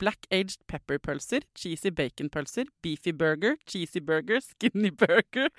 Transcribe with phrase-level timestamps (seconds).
[0.00, 5.50] black aged pepper-pølser, cheesy bacon-pølser, beefy burger, cheesy burger, skinny burger,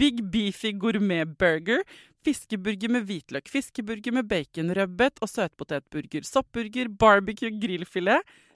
[0.00, 1.84] big beefy gourmet-burger,
[2.24, 8.24] fiskeburger med hvitløk, fiskeburger med bacon, rødbet og søtpotetburger, soppburger, barbecue, grillfilet,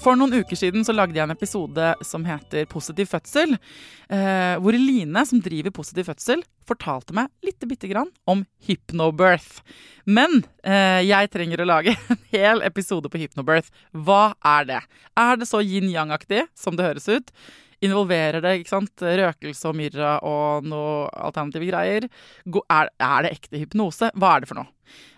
[0.00, 3.58] For noen uker siden så lagde jeg en episode som heter Positiv fødsel.
[4.08, 9.60] Eh, hvor Line, som driver Positiv fødsel, fortalte meg litt bitte grann om hypnobirth.
[10.08, 13.68] Men eh, jeg trenger å lage en hel episode på hypnobirth.
[13.92, 14.80] Hva er det?
[15.20, 17.34] Er det så yin-yang-aktig som det høres ut?
[17.80, 22.06] Involverer det ikke sant, røkelse og myrra og noe alternative greier?
[22.44, 24.10] Er, er det ekte hypnose?
[24.20, 24.68] Hva er det for noe?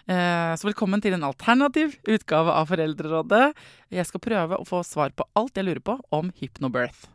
[0.06, 3.48] Eh, så velkommen til en alternativ utgave av Foreldrerådet.
[3.90, 7.08] Jeg skal prøve å få svar på alt jeg lurer på om hypnobirth.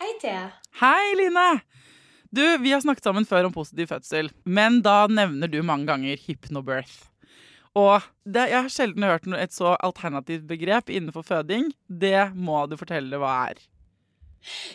[0.00, 0.46] Hei, Thea.
[0.80, 1.48] Hei, Line!
[2.30, 6.22] Du, Vi har snakket sammen før om positiv fødsel, men da nevner du mange ganger
[6.22, 7.10] hypnobirth.
[7.78, 11.70] Og det, jeg har sjelden hørt et så alternativt begrep innenfor føding.
[11.86, 13.60] Det må du fortelle hva er.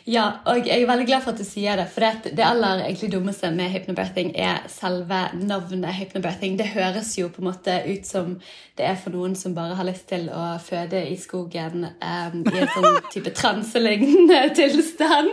[0.05, 1.87] Ja, og jeg er veldig glad for at du sier det.
[1.89, 6.59] For det, det aller egentlig dummeste med hypnobirthing er selve navnet hypnobirthing.
[6.59, 8.35] Det høres jo på en måte ut som
[8.77, 12.59] det er for noen som bare har lyst til å føde i skogen um, i
[12.59, 15.31] en sånn type transelignende tilstand.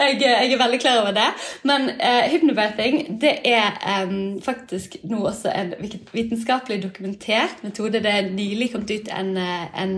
[0.00, 1.28] Jeg, jeg, er veldig klar over det.
[1.70, 5.72] Men uh, hypnobirthing det er um, faktisk nå også en
[6.12, 8.02] vitenskapelig dokumentert metode.
[8.04, 9.96] Det er nylig kommet ut en, en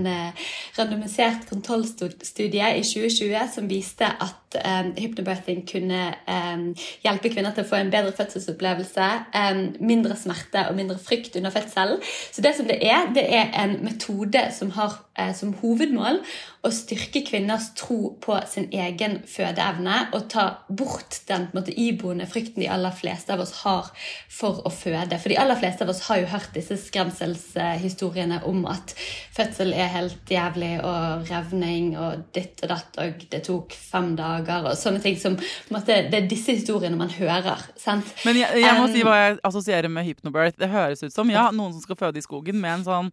[0.79, 6.67] randomisert kontrollstudie i 2020 som viste at um, hypnobirthing kunne um,
[7.05, 11.55] hjelpe kvinner til å få en bedre fødselsopplevelse, um, mindre smerte og mindre frykt under
[11.55, 12.03] fødselen.
[12.33, 16.21] Så det som det er, det er en metode som har uh, som hovedmål
[16.63, 22.63] å styrke kvinners tro på sin egen fødeevne og ta bort den måte, iboende frykten
[22.63, 23.91] de aller fleste av oss har
[24.31, 25.19] for å føde.
[25.19, 28.95] For de aller fleste av oss har jo hørt disse skremselshistoriene om at
[29.35, 34.42] fødsel er helt jævlig og revning og ditt og datt, og det tok fem dager
[34.49, 37.63] og sånne ting som på en måte, Det er disse historiene man hører.
[37.77, 38.09] sant?
[38.25, 40.59] Men jeg, jeg må um, si hva jeg assosierer med hypnobirth.
[40.59, 43.13] Det høres ut som ja, noen som skal føde i skogen med en sånn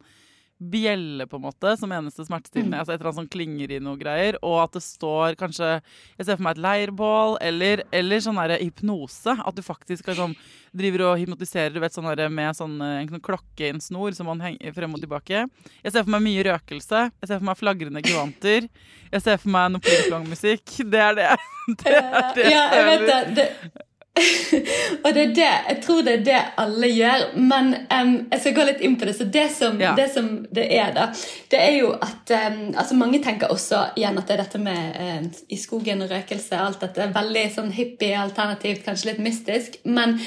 [0.60, 2.76] bjelle, på en måte, som eneste smertestillende.
[2.76, 2.80] Mm.
[2.82, 4.38] Altså et eller annet som klinger i noe greier.
[4.44, 8.58] Og at det står kanskje Jeg ser for meg et leirbål, eller, eller sånn der
[8.60, 9.36] hypnose.
[9.40, 10.36] At du faktisk liksom,
[10.76, 14.16] driver og hypnotiserer du vet, sånn der, med sånn, en sånn klokke i en snor
[14.18, 15.46] som man henger frem og tilbake.
[15.84, 17.06] Jeg ser for meg mye røkelse.
[17.22, 18.72] Jeg ser for meg flagrende gevanter.
[19.10, 20.82] Jeg ser for meg noe pling-plong-musikk.
[20.92, 21.30] Det er det.
[21.84, 23.22] det, er det ja, jeg vet det.
[23.40, 23.88] det
[25.04, 27.26] og det er det, jeg tror det er det alle gjør.
[27.40, 29.16] Men um, jeg skal gå litt inn på det.
[29.18, 29.94] Så det som, ja.
[29.98, 31.08] det, som det, er, da,
[31.52, 35.00] det er jo at um, altså Mange tenker også igjen at det er dette med
[35.00, 39.82] uh, i skogen og røkelse alt dette er veldig sånn hippie, alternativt, kanskje litt mystisk.
[39.88, 40.20] Men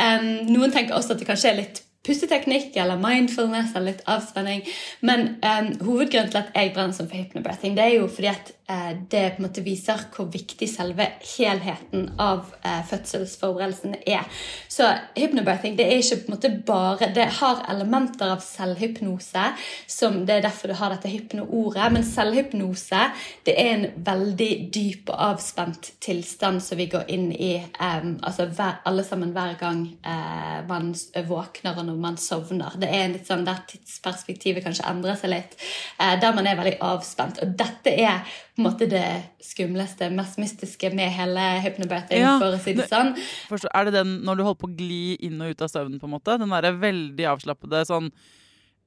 [0.00, 4.62] noen tenker også at det kanskje er litt pusteteknikk eller mindfulness eller litt avspenning.
[5.04, 8.52] Men um, hovedgrunnen til at jeg brenner sånn for hypnobreathing, det er jo fordi at
[8.70, 14.24] uh, det på en måte viser hvor viktig selve helheten av uh, fødselsforberedelsene er.
[14.72, 14.88] Så
[15.18, 19.44] hypnobreathing det er ikke på en måte bare Det har elementer av selvhypnose,
[19.90, 21.90] som det er derfor du har dette hypnoordet.
[21.92, 23.04] Men selvhypnose
[23.44, 28.48] det er en veldig dyp og avspent tilstand som vi går inn i um, altså
[28.48, 30.94] hver, alle sammen hver gang uh, man
[31.28, 32.78] våkner og når man sovner.
[32.80, 35.56] Det er litt sånn der tidsperspektivet kanskje endrer seg litt.
[35.98, 37.42] Eh, der man er veldig avspent.
[37.44, 39.04] Og dette er på en måte det
[39.44, 43.14] skumleste, mest mystiske med hele hypnobirthing, ja, for å si det sånn.
[43.50, 46.00] Forstår, er det den når du holder på å gli inn og ut av søvnen,
[46.00, 46.36] på en måte?
[46.40, 48.12] Den derre veldig avslappede sånn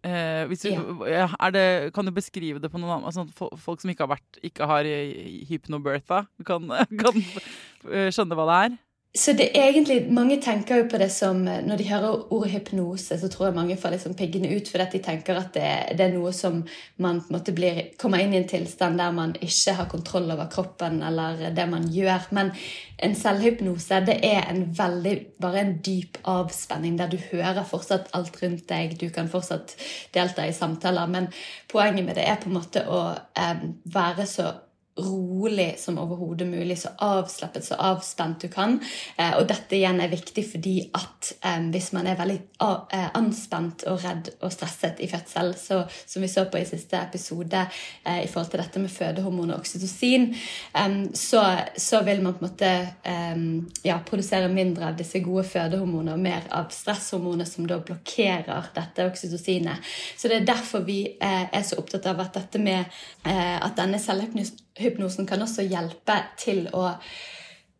[0.04, 0.72] Eh, du,
[1.08, 1.30] ja.
[1.56, 3.24] det, kan du beskrive det på noen annen altså,
[3.56, 4.88] Folk som ikke har, vært, ikke har
[5.48, 6.68] hypnobirtha, kan,
[7.02, 7.22] kan
[7.88, 8.76] eh, skjønne hva det er?
[9.16, 13.18] Så det er egentlig, Mange tenker jo på det som Når de hører ordet hypnose,
[13.20, 15.68] så tror jeg mange får liksom piggene ut fordi de tenker at det,
[16.00, 16.64] det, er noe som
[16.98, 20.32] man på en måte blir, kommer inn i en tilstand der man ikke har kontroll
[20.34, 22.26] over kroppen eller det man gjør.
[22.34, 22.50] Men
[22.98, 28.42] en selvhypnose det er en veldig, bare en dyp avspenning der du hører fortsatt alt
[28.42, 28.98] rundt deg.
[28.98, 29.78] Du kan fortsatt
[30.16, 31.30] delta i samtaler, men
[31.70, 34.56] poenget med det er på en måte å eh, være så
[34.98, 38.78] rolig som overhodet mulig, så avslappet, så avspent du kan.
[39.18, 43.88] Eh, og dette igjen er viktig fordi at eh, hvis man er veldig eh, anspent
[43.90, 48.22] og redd og stresset i fødsel, så, som vi så på i siste episode eh,
[48.22, 50.30] i forhold til dette med fødehormon og oksytocin,
[50.78, 51.42] eh, så,
[51.78, 52.72] så, vil man på en måte
[53.10, 53.44] eh,
[53.88, 59.10] ja, produsere mindre av disse gode fødehormonene og mer av stresshormonet som da blokkerer dette
[59.10, 59.94] oksytocinet.
[60.18, 62.86] Så det er derfor vi er så opptatt av at dette med
[63.24, 66.86] at denne selvhypnosen hypnosen kan også hjelpe til å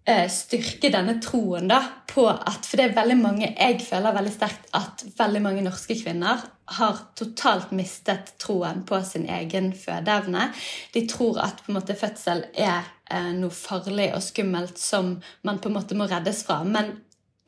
[0.06, 1.80] eh, styrke denne troen da,
[2.10, 5.98] på at For det er veldig mange Jeg føler veldig sterkt at veldig mange norske
[6.00, 6.44] kvinner
[6.78, 10.48] har totalt mistet troen på sin egen fødeevne.
[10.94, 15.60] De tror at på en måte fødsel er eh, noe farlig og skummelt som man
[15.60, 16.62] på en måte må reddes fra.
[16.64, 16.96] Men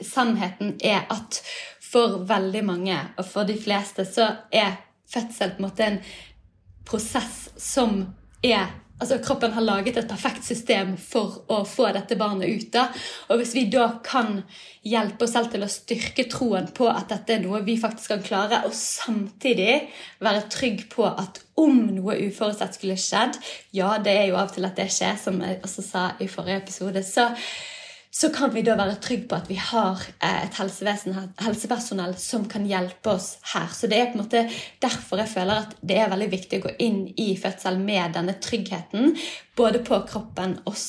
[0.03, 1.39] sannheten er at
[1.85, 4.75] for veldig mange, og for de fleste, så er
[5.07, 6.01] fødsel på en måte en
[6.85, 8.01] prosess som
[8.43, 8.67] er
[8.99, 12.71] altså Kroppen har laget et perfekt system for å få dette barnet ut.
[12.73, 12.87] da.
[13.29, 14.43] Og Hvis vi da kan
[14.85, 18.23] hjelpe oss selv til å styrke troen på at dette er noe vi faktisk kan
[18.23, 19.89] klare, og samtidig
[20.23, 23.37] være trygg på at om noe uforutsett skulle skjedd
[23.75, 26.27] Ja, det er jo av og til at det skjer, som jeg også sa i
[26.31, 27.03] forrige episode.
[27.03, 27.31] så
[28.15, 32.45] så kan vi da være trygge på at vi har eh, et helsevesen, helsepersonell som
[32.47, 33.67] kan hjelpe oss her.
[33.75, 34.45] Så det er på en måte
[34.79, 38.37] derfor jeg føler at det er veldig viktig å gå inn i fødsel med denne
[38.39, 39.11] tryggheten.
[39.59, 40.79] Både på kroppen og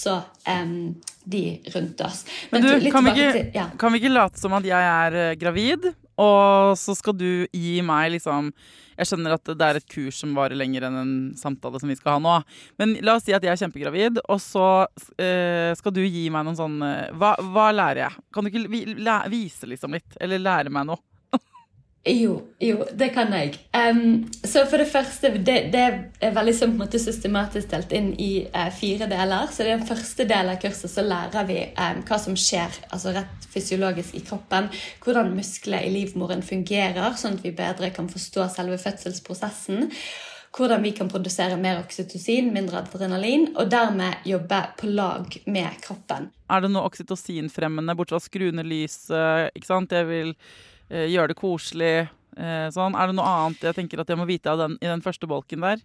[0.47, 0.95] um,
[1.27, 1.43] de
[1.75, 2.23] rundt oss.
[2.53, 3.67] Men, Men du, kan vi, ikke, til, ja.
[3.75, 5.91] kan vi ikke late som at jeg er eh, gravid,
[6.23, 8.55] og så skal du gi meg liksom
[8.97, 11.99] jeg skjønner at det er et kurs som varer lenger enn en samtale som vi
[11.99, 12.37] skal ha nå.
[12.81, 14.69] Men la oss si at jeg er kjempegravid, og så
[15.21, 16.79] eh, skal du gi meg noen sånn
[17.17, 18.25] hva, hva, lærer jeg?
[18.35, 20.17] Kan du ikke vise liksom litt?
[20.21, 21.03] Eller lære meg noe?
[22.07, 23.57] Jo, jo, det kan jeg.
[23.75, 25.81] Um, så for det første, det, det
[26.23, 29.49] er veldig sånn, på en måte systematisk delt inn i uh, fire deler.
[29.51, 33.11] Så i den første delen av kurset så lærer vi um, hva som skjer altså
[33.17, 34.69] rett fysiologisk i kroppen.
[35.03, 39.91] Hvordan muskler i livmoren fungerer, sånn at vi bedre kan forstå selve fødselsprosessen.
[40.57, 46.31] Hvordan vi kan produsere mer oksytocin, mindre adrenalin, og dermed jobbe på lag med kroppen.
[46.55, 49.51] Er det noe oksytocinfremmende, bortsett fra skru ned lyset?
[49.59, 49.99] ikke sant?
[49.99, 50.35] Jeg vil
[50.89, 51.97] gjøre det koselig.
[52.37, 52.97] Eh, sånn.
[52.97, 55.65] Er det noe annet jeg tenker at jeg må vite den, i den første bolken
[55.65, 55.81] der?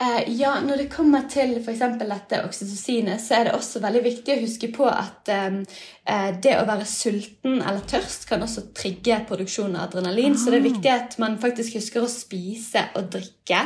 [0.00, 1.82] Eh, ja, Når det kommer til f.eks.
[1.98, 5.58] dette oksytocinet, så er det også veldig viktig å huske på at eh,
[6.06, 10.38] eh, det å være sulten eller tørst kan også trigge produksjon av adrenalin.
[10.38, 10.68] Så det er ah.
[10.70, 13.64] viktig at man faktisk husker å spise og drikke.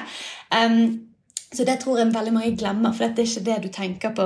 [0.48, 1.11] Um,
[1.52, 4.24] så det tror jeg veldig mange glemmer, for det er ikke det du tenker på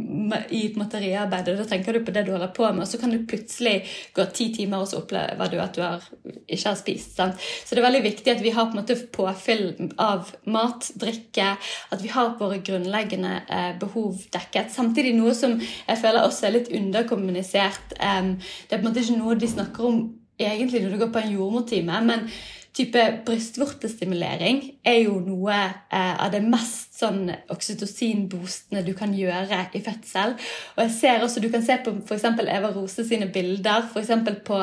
[0.56, 1.50] i et materiarbeid.
[1.58, 3.74] Da tenker du på det du holder på med, og så kan du plutselig
[4.16, 6.06] gå ti timer, og så opplever du at du har,
[6.46, 7.12] ikke har spist.
[7.18, 7.36] Sant?
[7.40, 9.66] Så det er veldig viktig at vi har på en måte påfyll
[10.00, 11.50] av mat, drikke,
[11.92, 14.72] at vi har våre grunnleggende eh, behov dekket.
[14.72, 17.98] Samtidig noe som jeg føler også er litt underkommunisert.
[18.00, 20.02] Um, det er på en måte ikke noe de snakker om
[20.40, 22.00] egentlig når du går på en jordmortime.
[22.08, 22.26] men
[22.72, 29.82] type brystvortestimulering er jo noe eh, av det mest sånn oksytocin-boostende du kan gjøre i
[29.84, 30.32] fødsel.
[30.76, 32.24] Og jeg ser også, Du kan se på f.eks.
[32.40, 34.12] Eva Rose sine bilder, f.eks.
[34.46, 34.60] På,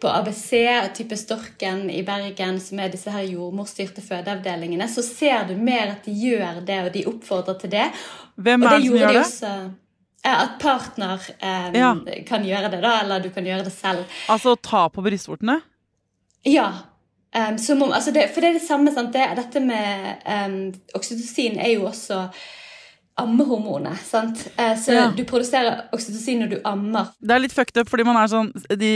[0.00, 4.88] på ABC og type Storken i Bergen, som er disse her jordmorstyrte fødeavdelingene.
[4.88, 7.90] Så ser du mer at de gjør det, og de oppfordrer til det.
[8.40, 9.26] Hvem er det som gjør det?
[9.26, 9.52] Også,
[10.32, 11.92] at partner eh, ja.
[12.28, 14.06] kan gjøre det, da, eller du kan gjøre det selv.
[14.30, 15.58] Altså ta på brystvortene?
[16.46, 16.70] Ja.
[17.32, 18.92] Um, som om, altså det, for det er det samme.
[18.92, 19.12] sant?
[19.14, 20.58] Det, dette med um,
[20.98, 22.26] oksytocin er jo også
[23.22, 23.98] ammehormonet.
[24.04, 24.46] sant?
[24.58, 25.10] Uh, så Ja.
[25.16, 27.12] du produserer oksytocin når du ammer.
[27.20, 28.92] Det er litt fucked up, fordi man er sånn de,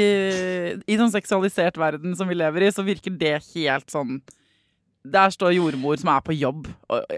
[0.87, 4.21] I sånn seksualisert verden som vi lever i, så virker det helt sånn
[5.07, 6.67] Der står jordmor som er på jobb.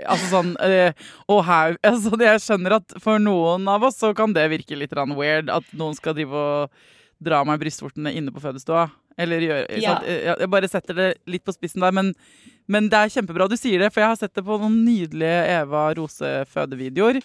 [0.05, 0.93] Altså sånn eh,
[1.27, 4.93] Og her altså, Jeg skjønner at for noen av oss så kan det virke litt
[4.93, 6.71] weird at noen skal drive og
[7.19, 8.91] dra meg brystvortene inne på fødestua.
[9.19, 9.97] Eller gjøre Ja.
[9.97, 10.07] sant?
[10.09, 12.15] Jeg jeg bare setter det litt på spissen der, men
[12.69, 15.39] men det er kjempebra du sier det, for jeg har sett det på noen nydelige
[15.63, 17.23] Eva Rose-fødevideoer.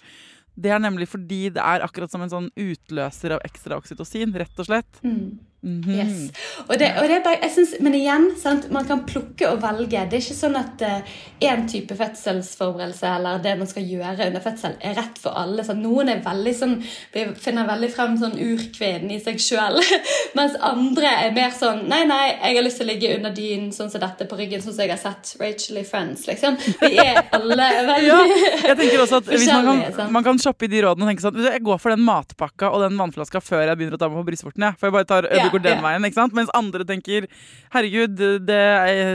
[0.56, 4.58] Det er nemlig fordi det er akkurat som en sånn utløser av ekstra oksytocin, rett
[4.62, 5.00] og slett.
[5.04, 5.38] Mm.
[5.64, 5.94] Mhm.
[5.96, 6.18] Yes.
[6.68, 8.70] Og det, og det bare, synes, men igjen, sant?
[8.70, 10.02] man kan plukke og velge.
[10.10, 10.82] Det er ikke sånn at
[11.44, 15.64] én type fødselsforberedelse eller det man skal gjøre under fødsel, er rett for alle.
[15.64, 16.74] Så Noen er veldig sånn,
[17.14, 19.80] vi finner veldig frem sånn urkvinnen i seg sjøl,
[20.38, 23.72] mens andre er mer sånn Nei, nei, jeg har lyst til å ligge under dynen
[23.74, 26.24] sånn som dette på ryggen, sånn som jeg har sett Rachel i Friends.
[26.28, 26.56] liksom.
[26.80, 28.20] Vi er alle veldig Ja,
[28.70, 31.24] jeg tenker også at hvis man kan, man kan shoppe i de rådene og tenke
[31.24, 34.20] sånn Jeg går for den matpakka og den vannflaska før jeg begynner å ta meg
[34.22, 34.66] på brystvorten.
[34.68, 36.36] jeg." For jeg bare tar, Ja, går den veien, ikke sant?
[36.36, 37.28] Mens andre tenker
[37.74, 38.62] herregud, det,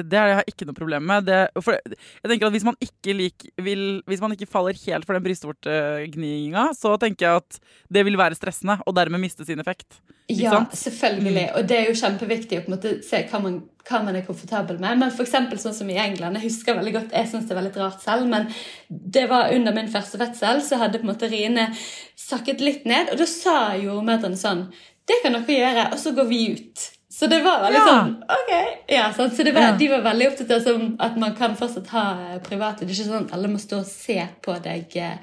[0.10, 1.28] det har jeg ikke noe problem med.
[1.30, 5.18] Det, jeg tenker at Hvis man ikke lik, vil, Hvis man ikke faller helt for
[5.18, 10.02] den brystvortegninga, så tenker jeg at det vil være stressende og dermed miste sin effekt.
[10.30, 10.76] Ja, sant?
[10.78, 11.48] selvfølgelig.
[11.58, 13.56] Og det er jo kjempeviktig å på en måte se hva man,
[13.90, 15.00] hva man er komfortabel med.
[15.02, 17.62] Men for eksempel sånn som i England, jeg husker veldig godt, jeg syns det er
[17.64, 18.46] veldig rart selv, men
[18.90, 21.72] det var under min første fødsel, så hadde på en måte riene
[22.20, 24.68] sakket litt ned, og da sa jordmødrene sånn
[25.10, 26.88] Det kan dere gjøre, og så går vi ut.
[27.20, 27.86] Så det var veldig Ja.
[27.90, 28.52] sånn OK.
[28.94, 29.34] Ja, sant?
[29.36, 29.72] Så det var, Ja.
[29.76, 32.04] de var veldig opptatt av sånn at man kan fortsatt ha
[32.36, 32.86] eh, private.
[32.86, 34.96] Det er ikke sånn at alle må stå og se på deg.
[34.96, 35.18] eh,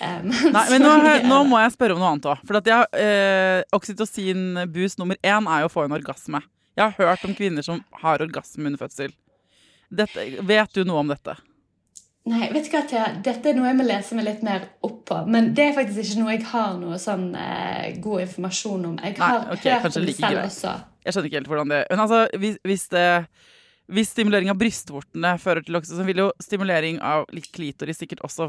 [0.22, 0.94] Nei, men nå,
[1.28, 2.38] nå må jeg spørre om noe annet òg.
[2.46, 6.40] For jeg, eh, oksytocin-boost nummer én er jo å få en orgasme.
[6.78, 9.12] Jeg har hørt om kvinner som har orgasme under fødsel.
[9.92, 11.36] Dette, vet du noe om dette?
[12.30, 13.06] Nei, vet du hva, Thea?
[13.26, 15.16] Dette er noe jeg må lese meg litt mer opp på.
[15.26, 18.98] Men det er faktisk ikke noe jeg har noe sånn eh, god informasjon om.
[19.02, 20.44] Jeg Nei, har hørt om det like selv greit.
[20.52, 20.74] også.
[21.02, 23.06] Jeg skjønner ikke helt hvordan det Men altså, hvis, hvis det
[23.92, 28.48] hvis stimulering av brystvortene fører til oksytocin, vil jo stimulering av litt klitoris sikkert også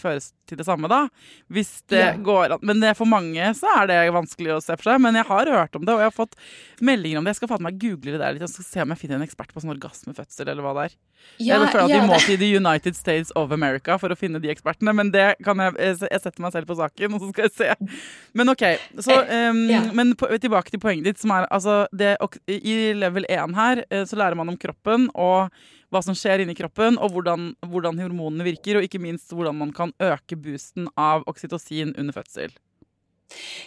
[0.00, 1.08] føres til det samme, da.
[1.52, 2.12] Hvis det Ja.
[2.16, 2.58] går an.
[2.62, 5.00] Men det, for mange så er det vanskelig å se for seg.
[5.00, 6.34] Men jeg har hørt om det, og jeg har fått
[6.80, 7.34] meldinger om det.
[7.34, 8.40] Jeg skal faen meg google det der litt.
[8.46, 10.96] Jeg skal se om jeg finner en ekspert på sånn orgasmefødsel, eller hva det er.
[11.40, 14.16] Ja, jeg føler at ja, vi må til The United States of America for å
[14.18, 17.32] finne de ekspertene, men det kan jeg Jeg setter meg selv på saken, og så
[17.32, 17.98] skal jeg se.
[18.34, 18.64] Men OK.
[19.00, 19.16] Så,
[19.50, 19.80] um, Ja.
[19.92, 24.04] Men på, tilbake til poenget ditt, som er altså det, I level 1 her eh,
[24.04, 24.83] så lærer man om kroppen
[25.14, 25.54] og
[25.94, 29.72] hva som skjer inni kroppen, og hvordan, hvordan hormonene virker, og ikke minst hvordan man
[29.74, 32.54] kan øke boosten av oksytocin under fødsel.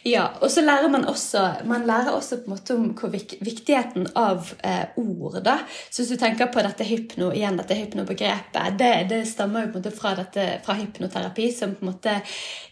[0.07, 3.37] Ja, og så lærer man også Man lærer også på en måte om hvor vik
[3.43, 5.41] viktigheten av eh, ord.
[5.43, 5.57] da.
[5.89, 9.79] Så hvis du tenker på dette hypno, igjen dette hypnobegrepet, det, det stammer jo på
[9.79, 12.15] en måte fra, dette, fra hypnoterapi, som på en måte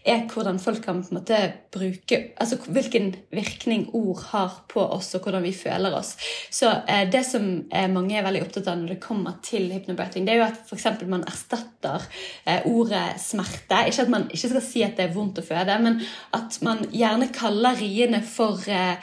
[0.06, 1.40] er hvordan folk kan på en måte
[1.74, 6.14] bruke Altså hvilken virkning ord har på oss, og hvordan vi føler oss.
[6.50, 10.26] Så eh, det som eh, mange er veldig opptatt av når det kommer til hypnobirthing,
[10.26, 10.86] det er jo at f.eks.
[11.08, 12.06] man erstatter
[12.46, 13.82] eh, ordet smerte.
[13.90, 16.00] Ikke at man ikke skal si at det er vondt å føde, men
[16.36, 18.96] at man gjerne kaller riene for, eh,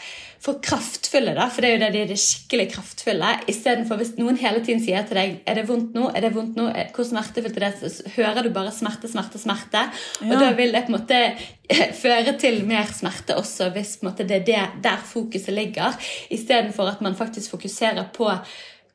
[0.44, 3.30] for kraftfulle, da, for det er jo det de er det skikkelig kraftfulle.
[3.48, 6.58] Istedenfor hvis noen hele tiden sier til deg er det vondt nå, er det vondt
[6.60, 9.86] nå, Eh, hvor smertefullt er det, så hører du bare smerte, smerte, smerte.
[10.22, 10.40] Og Ja.
[10.40, 11.22] da vil det på en måte
[11.70, 15.96] eh, føre til mer smerte også, hvis måte, det er det, der fokuset ligger,
[16.30, 18.30] istedenfor at man faktisk fokuserer på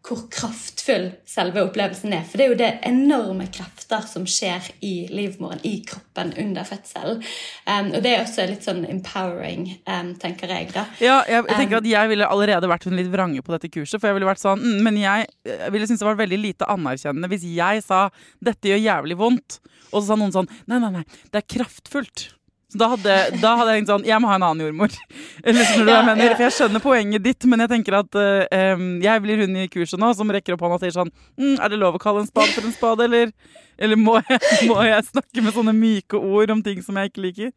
[0.08, 2.24] hvor kraftfull selve opplevelsen er.
[2.24, 7.20] For det er jo det enorme krefter som skjer i livmoren, i kroppen, under fødselen.
[7.68, 10.70] Um, og det er også litt sånn empowering, um, tenker jeg.
[10.72, 10.86] da.
[11.04, 13.98] Ja, jeg tenker at jeg ville allerede vært litt vrange på dette kurset.
[14.00, 16.68] For jeg ville vært sånn, mm, Men jeg, jeg ville synes det var veldig lite
[16.72, 18.08] anerkjennende hvis jeg sa
[18.40, 19.58] 'dette gjør jævlig vondt',
[19.92, 22.37] og så sa noen sånn 'nei, nei, nei, det er kraftfullt'.
[22.68, 24.92] Så da hadde, da hadde jeg tenkt sånn Jeg må ha en annen jordmor.
[25.46, 26.34] Eller skjønner du hva jeg mener?
[26.34, 30.02] For jeg skjønner poenget ditt, men jeg tenker at uh, jeg blir hun i kurset
[30.02, 32.28] nå som rekker opp hånda og sier sånn mm, Er det lov å kalle en
[32.28, 33.32] spade for en spade, eller,
[33.80, 37.24] eller må, jeg, må jeg snakke med sånne myke ord om ting som jeg ikke
[37.24, 37.56] liker?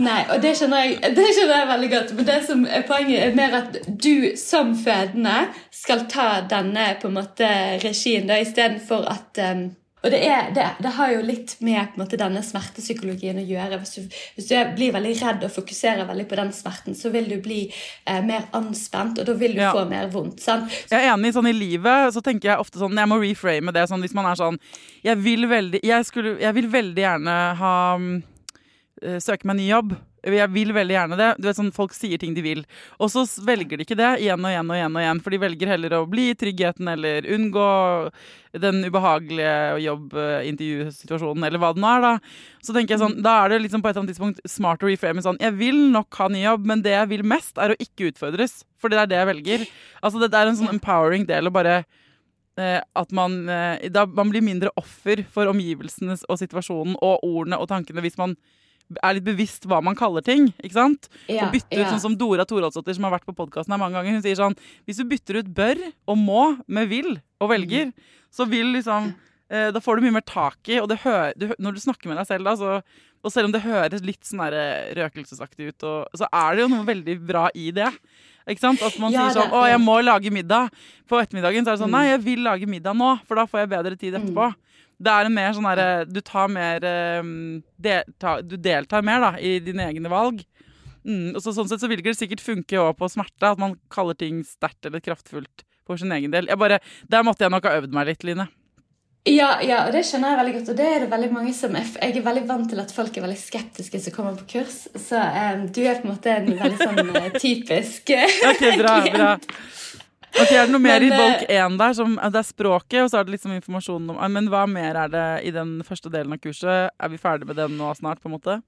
[0.00, 2.12] Nei, og det skjønner, jeg, det skjønner jeg veldig godt.
[2.16, 5.34] Men det som er poenget er mer at du som fødende
[5.74, 7.48] skal ta denne på en måte
[7.82, 9.66] regien da, istedenfor at um,
[10.02, 13.78] og det, er, det, det har jo litt med måte, denne smertepsykologien å gjøre.
[13.82, 17.28] Hvis du, hvis du blir veldig redd og fokuserer veldig på den smerten, så vil
[17.30, 19.72] du bli eh, mer anspent, og da vil du Ja.
[19.72, 20.40] få mer vondt.
[20.42, 20.70] sant?
[20.90, 23.86] Jeg er enig, sånn i livet så tenker jeg ofte sånn Jeg må reframe det
[23.88, 24.58] sånn hvis man er sånn
[25.04, 27.74] Jeg vil veldig, jeg skulle, jeg vil veldig gjerne ha
[29.02, 31.30] eh, Søke meg ny jobb jeg vil veldig gjerne det.
[31.38, 32.62] Du vet sånn, Folk sier ting de vil,
[33.02, 34.96] og så velger de ikke det igjen og igjen og igjen.
[34.96, 37.68] og igjen, For de velger heller å bli i tryggheten eller unngå
[38.62, 42.04] den ubehagelige jobbintervjusituasjonen, eller hva det nå er.
[42.04, 42.12] Da
[42.62, 44.90] Så tenker jeg sånn, da er det liksom på et eller annet tidspunkt smart å
[44.90, 47.80] reframe sånn Jeg vil nok ha ny jobb, men det jeg vil mest, er å
[47.80, 48.62] ikke utfordres.
[48.78, 49.66] For det er det jeg velger.
[50.02, 51.84] Altså Det er en sånn empowering del å bare
[52.58, 57.58] eh, at man, eh, da, man blir mindre offer for omgivelsene og situasjonen og ordene
[57.58, 58.36] og tankene hvis man
[59.02, 60.52] er litt bevisst hva man kaller ting.
[60.62, 61.08] ikke sant?
[61.28, 61.90] Ja, og bytte ut ja.
[61.90, 64.12] sånn som Dora Toralsdottir, som har vært på podkasten her mange ganger.
[64.18, 64.56] Hun sier sånn
[64.86, 67.92] Hvis du bytter ut bør og må med vil og velger, Mm.
[68.30, 69.14] så vil liksom
[69.50, 72.08] eh, Da får du mye mer tak i, og det hører, du, når du snakker
[72.08, 72.82] med deg selv da, så
[73.24, 76.68] og selv om det høres litt sånn der røkelsesaktig ut, og, så er det jo
[76.72, 77.86] noe veldig bra i det.
[78.50, 78.82] Ikke sant?
[78.82, 80.70] At man Ja, sier sånn 'Å, jeg må lage middag'.
[81.06, 81.98] På ettermiddagen så er det sånn Mm.
[82.00, 84.54] 'Nei, jeg vil lage middag nå, for da får jeg bedre tid etterpå'.
[85.02, 87.22] Det er en mer sånn derre Du tar mer eh,
[87.82, 90.42] delta, Du deltar mer da i dine egne valg.
[91.02, 93.74] Mm, og så, sånn sett så vil det sikkert funke òg på smerte, at man
[93.90, 96.46] kaller ting sterkt eller kraftfullt for sin egen del.
[96.50, 96.78] Jeg bare,
[97.10, 98.46] Der måtte jeg nok ha øvd meg litt, Line.
[99.22, 100.70] Ja, ja, det skjønner jeg veldig godt.
[100.72, 103.16] Og det er det veldig mange som er, Jeg er veldig vant til at folk
[103.16, 104.88] er veldig skeptiske som kommer på kurs.
[104.98, 108.10] Så um, du er på en måte en veldig sånn eh, typisk
[108.50, 109.30] Ok, bra, bra.
[110.32, 111.94] Ok, Er det noe mer Men, i bolk én 1 der?
[111.98, 115.08] Som, det er språket, og så er det liksom informasjonen om Men hva mer er
[115.12, 116.90] det i den første delen av kurset?
[116.98, 118.60] Er vi ferdig med den nå snart, på en måte?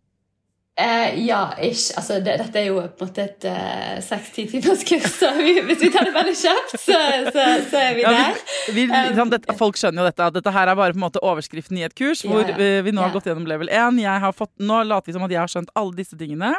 [0.77, 1.93] Eh, ja, ish.
[1.95, 5.53] Altså, det, dette er jo på en måte et eh, seks-ti timers kurs, så vi,
[5.63, 6.97] hvis vi tar det veldig kjapt, så,
[7.31, 8.41] så, så er vi Ja, der.
[8.67, 10.27] vi, vi, Um, liksom, dette, folk skjønner jo dette.
[10.27, 12.57] At dette her er bare på en måte overskriften i et kurs hvor ja.
[12.59, 13.15] vi, vi nå har Ja.
[13.21, 14.03] gått gjennom level 1.
[14.03, 16.51] Jeg har fått, nå later vi som at jeg har skjønt alle disse tingene.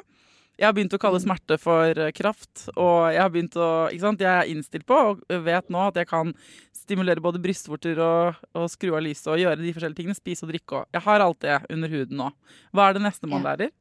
[0.55, 4.05] Jeg har begynt å kalle smerte for eh, kraft, og jeg har begynt å ikke
[4.05, 4.23] sant?
[4.23, 6.31] Jeg er innstilt på og vet nå at jeg kan
[6.75, 10.17] stimulere både brystvorter og, og skru av lyset og gjøre de forskjellige tingene.
[10.17, 12.29] Spise og drikke og Jeg har alt det under huden nå.
[12.71, 13.73] Hva er det neste man lærer?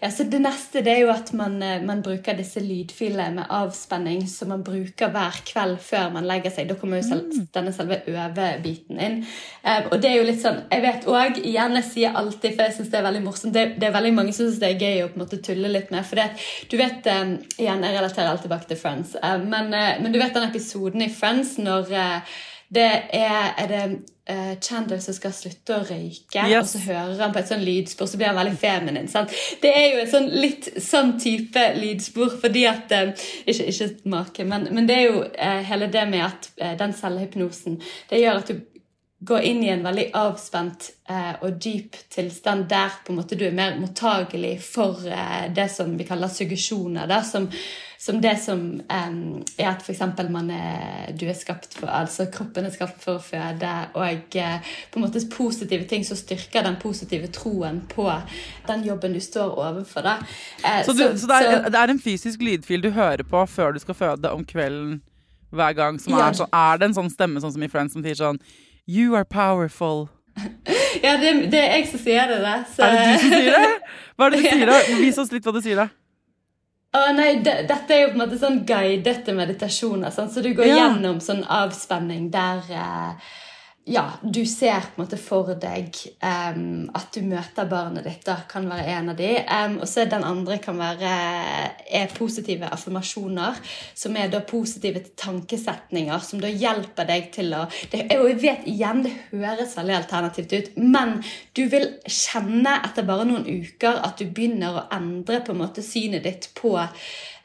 [0.00, 3.50] Ja, så Det neste det er jo at man, eh, man bruker disse lydfilene med
[3.50, 6.68] avspenning som man bruker hver kveld før man legger seg.
[6.68, 9.18] Da kommer jo selv, denne selve øvebiten inn.
[9.64, 12.66] Um, og det er jo litt sånn, Jeg vet òg, igjen, jeg sier alltid, for
[12.66, 14.84] jeg syns det er veldig morsomt Det, det er veldig mange som syns det er
[14.84, 16.06] gøy å på en måte tulle litt med.
[16.06, 16.28] For det,
[16.70, 19.16] du vet, um, igjen, jeg relaterer alltid tilbake til Friends.
[19.22, 22.36] um, men, uh, men du vet den episoden i Friends når eh,
[22.68, 23.82] det er, er det
[24.30, 26.58] uh, Chandler som skal slutte å røyke, Yes.
[26.58, 29.10] og så hører han på et sånn lydspor, så blir han veldig feminin.
[29.10, 29.34] Sant?
[29.62, 34.46] Det er jo et sånn litt sånn type lydspor, fordi at uh, Ikke, ikke make,
[34.48, 36.50] men, men det er jo uh, hele det med at
[36.80, 37.78] den selvhypnosen
[38.10, 38.64] Det gjør at du
[39.26, 43.46] går inn i en veldig avspent eh, og dyp tilstand der på en måte du
[43.46, 45.00] er mer mottagelig for
[45.56, 47.08] det som vi kaller suggesjoner.
[47.08, 47.48] Da, som,
[48.06, 49.16] som det som um,
[49.58, 50.02] er at f.eks.
[50.30, 54.68] man er, du er skapt for Altså kroppen er skapt for å føde, og uh,
[54.92, 58.06] på en måte positive ting som styrker den positive troen på
[58.68, 60.06] den jobben du står overfor.
[60.06, 60.14] Da.
[60.62, 63.74] Uh, Så, du, så, det, er, det er en fysisk lydfil du hører på før
[63.74, 65.00] du skal føde om kvelden
[65.50, 65.98] hver gang.
[66.00, 66.28] Som Ja.
[66.28, 68.38] er, så, er det en sånn stemme sånn som i Friends som sier sånn
[68.86, 70.06] You are powerful.
[71.02, 72.38] ja, det, det er jeg som sier det.
[72.44, 72.56] Da.
[72.70, 73.94] Så, Er det du som sier det?
[74.14, 74.82] Hva er det du sier da?
[75.02, 75.88] Vis oss litt hva du sier da.
[76.96, 80.12] Å nei, de, Dette er jo på en måte sånn guidete meditasjoner.
[80.14, 80.76] Sånn, Så du går Ja.
[80.80, 83.12] gjennom sånn avspenning der eh,
[83.88, 88.24] ja, du ser på en måte for deg um, at du møter barnet ditt.
[88.26, 89.28] da, Kan være en av de.
[89.46, 91.12] Um, og så den andre kan være
[91.86, 93.60] er positive affirmasjoner.
[93.94, 98.66] Som er da positive tankesetninger som da hjelper deg til å det, og Jeg vet
[98.66, 101.20] igjen, det høres veldig alternativt ut, men
[101.54, 105.84] du vil kjenne etter bare noen uker at du begynner å endre på en måte
[105.86, 106.74] synet ditt på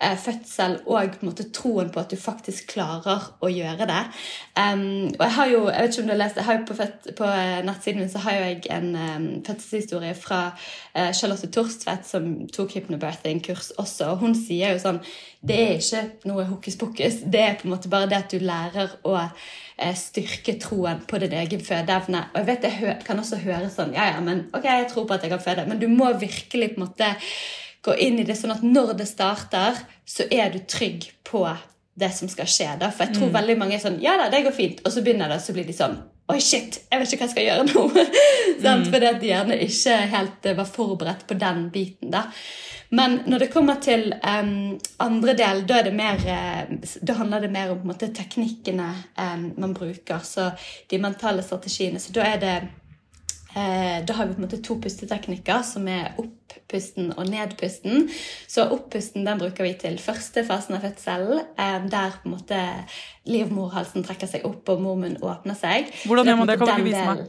[0.01, 4.01] eh, fødsel og på en måte troen på at du faktisk klarer å gjøre det.
[4.57, 7.09] Um, og jeg har jo jeg vet ikke om du har lest, jo på, fett,
[7.17, 12.29] på eh, nettsiden min så har jeg en um, fødselshistorie fra uh, Charlotte Torstvedt, som
[12.53, 14.13] tok hypnobirthing-kurs også.
[14.13, 15.01] og Hun sier jo sånn
[15.41, 17.21] Det er ikke noe hokus pokus.
[17.25, 21.21] Det er på en måte bare det at du lærer å uh, styrke troen på
[21.23, 22.27] din egen fødeevne.
[22.33, 25.17] Og jeg vet jeg kan også høre sånn Ja, ja, men ok, jeg tror på
[25.17, 25.67] at jeg kan føde.
[25.69, 27.15] Men du må virkelig på en måte
[27.81, 31.45] gå inn i det sånn at når det starter, så er du trygg på
[31.93, 32.69] det som skal skje.
[32.79, 32.89] da.
[32.91, 34.81] For jeg tror veldig mange er sånn Ja da, det går fint.
[34.85, 35.97] Og så begynner det, og så blir de sånn
[36.29, 37.85] Oi, shit, jeg vet ikke hva jeg skal gjøre nå.
[38.63, 38.91] Sant?
[38.91, 42.11] Fordi at de gjerne ikke helt eh, var forberedt på den biten.
[42.13, 42.27] da.
[42.93, 47.45] Men når det kommer til um, andre del, da, er det mer, eh, da handler
[47.45, 50.19] det mer om måte, teknikkene um, man bruker.
[50.27, 50.49] Så
[50.91, 51.99] de mentale strategiene.
[52.03, 52.55] Så da er det
[53.53, 58.07] da har vi på en måte to pusteteknikker, som er opppusten og nedpusten.
[58.47, 62.59] Så opppusten den bruker vi til første fasen av fødselen, eh, der på en måte
[63.27, 65.91] livmorhalsen trekker seg opp og mormunnen åpner seg.
[66.05, 66.59] Hvordan gjør man det?
[66.59, 67.25] Kan du ikke vise meg?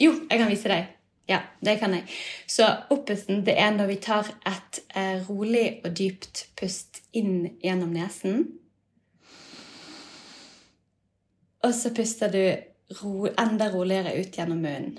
[0.00, 0.96] Jo, jeg kan vise deg.
[1.30, 2.08] Ja, det kan jeg.
[2.50, 7.92] Så opppusten det er når vi tar et eh, rolig og dypt pust inn gjennom
[7.94, 8.48] nesen.
[11.62, 12.42] Og så puster du
[13.02, 14.98] ro, enda roligere ut gjennom munnen.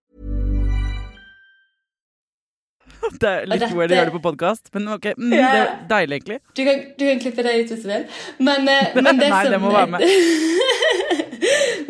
[3.21, 5.71] Det er litt dette- weird å gjøre det på podkast, men ok, mm, det er
[5.89, 6.39] deilig, egentlig.
[6.57, 8.05] Du kan, du kan klippe det ut hvis du vil.
[8.39, 10.05] Men, eh, men det Nei, som, det må være med.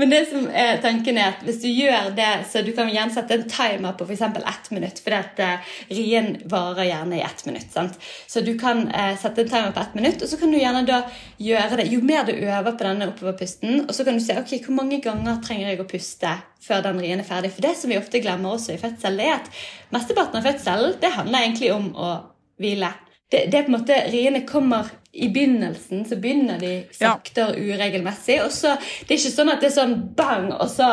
[0.02, 3.14] men det som er tanken er at hvis du gjør det, så du kan gjerne
[3.14, 4.24] sette en timer på f.eks.
[4.40, 7.68] ett minutt, for at eh, rien varer gjerne i ett minutt.
[7.70, 8.00] sant?
[8.26, 10.82] Så du kan eh, sette en timer på ett minutt, og så kan du gjerne
[10.90, 11.04] da
[11.38, 11.86] gjøre det.
[11.94, 14.98] Jo mer du øver på denne oppoverpusten, og så kan du se ok, hvor mange
[15.06, 16.34] ganger trenger jeg å puste
[16.66, 17.54] før den rien er ferdig.
[17.54, 19.54] For det som vi ofte glemmer også i fødsel, det er at
[19.94, 22.10] mesteparten av fødselen det handler egentlig om å
[22.58, 22.90] hvile.
[23.30, 27.58] Det, det er på en måte, Riene kommer i begynnelsen, så begynner de sakte og
[27.60, 28.38] uregelmessig.
[28.46, 30.88] og så, Det er ikke sånn at det er sånn bang, og så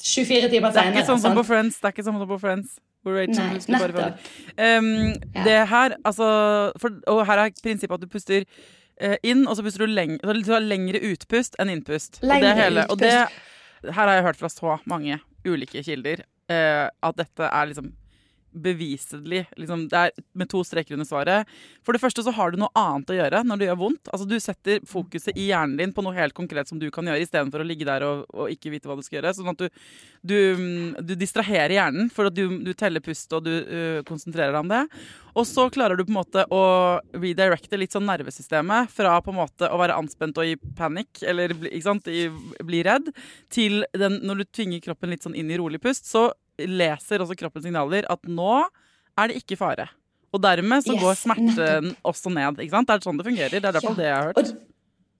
[0.00, 0.90] 24 timer senere.
[0.90, 1.78] Det er ikke sånn som på Friends.
[1.78, 2.78] Det er ikke sånn som på Friends.
[3.00, 4.26] Hvor Nei, nettopp.
[4.60, 5.44] Um, Ja.
[5.44, 6.26] Det her, altså
[6.78, 8.44] for, Og her er prinsippet at du puster
[9.00, 12.20] uh, inn, og så puster du leng, så du har lengre utpust enn innpust.
[12.20, 12.90] og det Lengre utpust.
[12.90, 17.70] og det, her har jeg hørt fra så mange ulike kilder uh, at dette er
[17.70, 17.94] liksom
[18.52, 19.44] beviselig.
[19.56, 21.50] Liksom, det er med to streker under svaret.
[21.86, 24.10] For det første så har du noe annet å gjøre når det gjør vondt.
[24.10, 27.22] Altså Du setter fokuset i hjernen din på noe helt konkret som du kan gjøre,
[27.24, 29.34] istedenfor å ligge der og, og ikke vite hva du skal gjøre.
[29.38, 29.82] Sånn at du,
[30.22, 34.54] du, mm, du distraherer hjernen for at du, du teller pust og du uh, konsentrerer
[34.54, 34.84] deg om det.
[35.38, 36.62] Og så klarer du på en måte å
[37.14, 41.54] redirecte litt sånn nervesystemet fra på en måte å være anspent og i panikk, eller
[41.70, 42.26] ikke sant, i,
[42.66, 43.12] bli redd,
[43.52, 46.30] til den, når du tvinger kroppen litt sånn inn i rolig pust, så
[46.68, 48.64] leser også kroppen signaler at nå
[49.18, 49.88] er det ikke fare.
[50.30, 52.60] Og dermed så Yes, går smerten også ned.
[52.62, 52.86] ikke sant?
[52.88, 53.50] Det er sånn det fungerer.
[53.50, 54.38] Det er i hvert fall det jeg har hørt.
[54.38, 54.52] Og,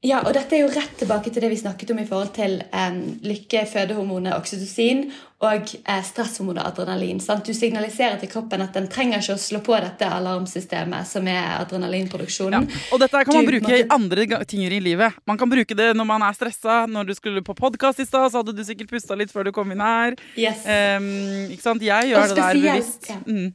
[0.03, 2.55] ja, og dette er jo rett tilbake til det vi snakket om i forhold til
[2.73, 5.03] um, lykke, fødehormonet oksytocin
[5.45, 7.21] og eh, stresshormonet adrenalin.
[7.21, 7.45] Sant?
[7.49, 11.55] Du signaliserer til kroppen at den trenger ikke å slå på dette alarmsystemet som er
[11.63, 12.67] adrenalinproduksjonen.
[12.69, 12.81] Ja.
[12.93, 15.17] Og dette kan man Du, bruke i måtte- andre ting i livet.
[15.27, 16.87] Man kan bruke det når man er stressa.
[16.89, 19.53] Når du skulle på podkast i stad, så hadde du sikkert pusta litt før du
[19.53, 20.17] kom inn her.
[20.37, 20.65] Yes.
[20.65, 21.09] Um,
[21.53, 21.83] ikke sant?
[21.83, 23.09] Jeg gjør det der bevisst.
[23.09, 23.17] ja.
[23.27, 23.53] Mm.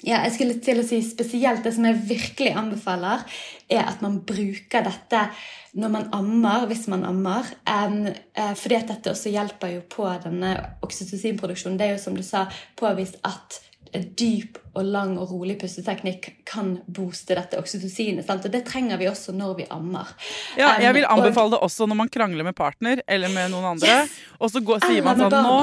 [0.00, 3.24] Ja, jeg skulle til å si spesielt Det som jeg virkelig anbefaler,
[3.70, 5.26] er at man bruker dette
[5.78, 7.46] når man ammer, hvis man ammer.
[7.68, 11.78] Um, uh, fordi at dette også hjelper jo på denne oksytocinproduksjonen.
[11.78, 12.48] Det er jo som du sa,
[12.80, 13.60] påvist at
[13.92, 18.24] dyp og lang og rolig pusteteknikk kan booste dette oksytocinet.
[18.26, 18.46] Sant?
[18.46, 20.12] Og det trenger vi også når vi ammer.
[20.58, 23.90] Ja, jeg vil anbefale det også når man krangler med partner eller med noen andre.
[24.04, 24.14] Yes!
[24.38, 25.58] Og så går, sier man sånn nå.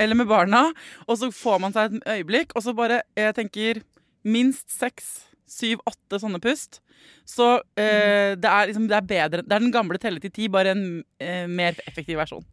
[0.00, 0.66] Eller med barna.
[1.08, 3.82] Og så får man seg et øyeblikk, og så bare Jeg tenker
[4.22, 5.10] minst seks,
[5.48, 6.82] syv, åtte sånne pust.
[7.28, 10.48] Så eh, det er liksom Det er bedre Det er den gamle telle til ti,
[10.52, 10.84] bare en
[11.22, 12.44] eh, mer effektiv versjon.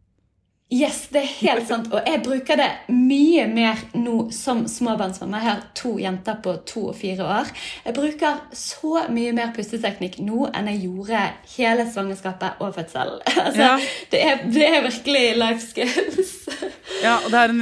[0.68, 1.86] Yes, det er helt sant.
[1.96, 5.40] Og jeg bruker det mye mer nå som småbarnsmamma.
[5.40, 7.52] Jeg har to jenter på to og fire år.
[7.86, 11.22] Jeg bruker så mye mer pusteteknikk nå enn jeg gjorde
[11.54, 13.22] hele svangerskapet og fødselen.
[13.46, 13.72] Altså, Ja.
[14.12, 16.34] det, er, det er virkelig life skills.
[16.98, 17.60] Ja, og det er, en,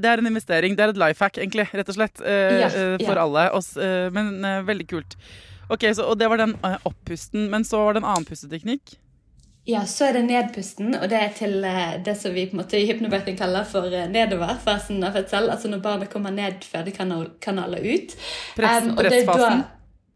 [0.00, 0.74] det er en investering.
[0.78, 2.22] Det er et life hack, egentlig, rett og slett.
[2.24, 3.24] eh, Ja, eh, for ja.
[3.26, 3.42] alle.
[3.58, 5.16] Oss, eh, men eh, veldig kult.
[5.68, 7.50] Ok, så, Og det var den eh, oppusten.
[7.52, 8.94] Men så var det en annen pusteteknikk.
[9.68, 12.62] Ja, så er det nedpusten, og det er til eh, det som vi på en
[12.62, 15.50] måte i hypnobirthing kaller for eh, nedoverfasen av fødsel.
[15.52, 18.14] Altså når barnet kommer ned fødekanaler ut.
[18.56, 19.66] Press- Um, pressfasen.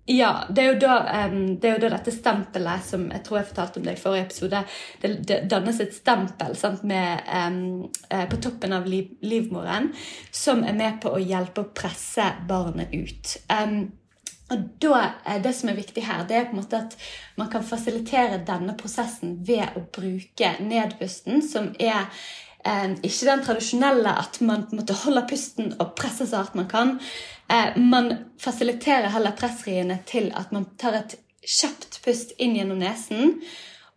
[0.09, 0.95] Ja, det er, jo da,
[1.29, 4.01] um, det er jo da dette stempelet som jeg tror jeg fortalte om det i
[4.01, 4.63] forrige episode.
[5.03, 7.85] Det, det dannes et stempel sant, med, um,
[8.33, 9.93] på toppen av liv, livmoren
[10.35, 13.37] som er med på å hjelpe å presse barnet ut.
[13.53, 13.85] Em,
[14.53, 16.97] og da, er Det som er viktig her, det er på en måte at
[17.41, 22.09] man kan fasilitere denne prosessen ved å bruke nedpusten, som er
[22.67, 26.59] eh, ikke den tradisjonelle at man på en måte holder pusten og presser så hardt
[26.59, 26.97] man kan.
[27.49, 33.41] Eh, man fasiliterer heller pressriene til at man tar et kjapt pust inn gjennom nesen,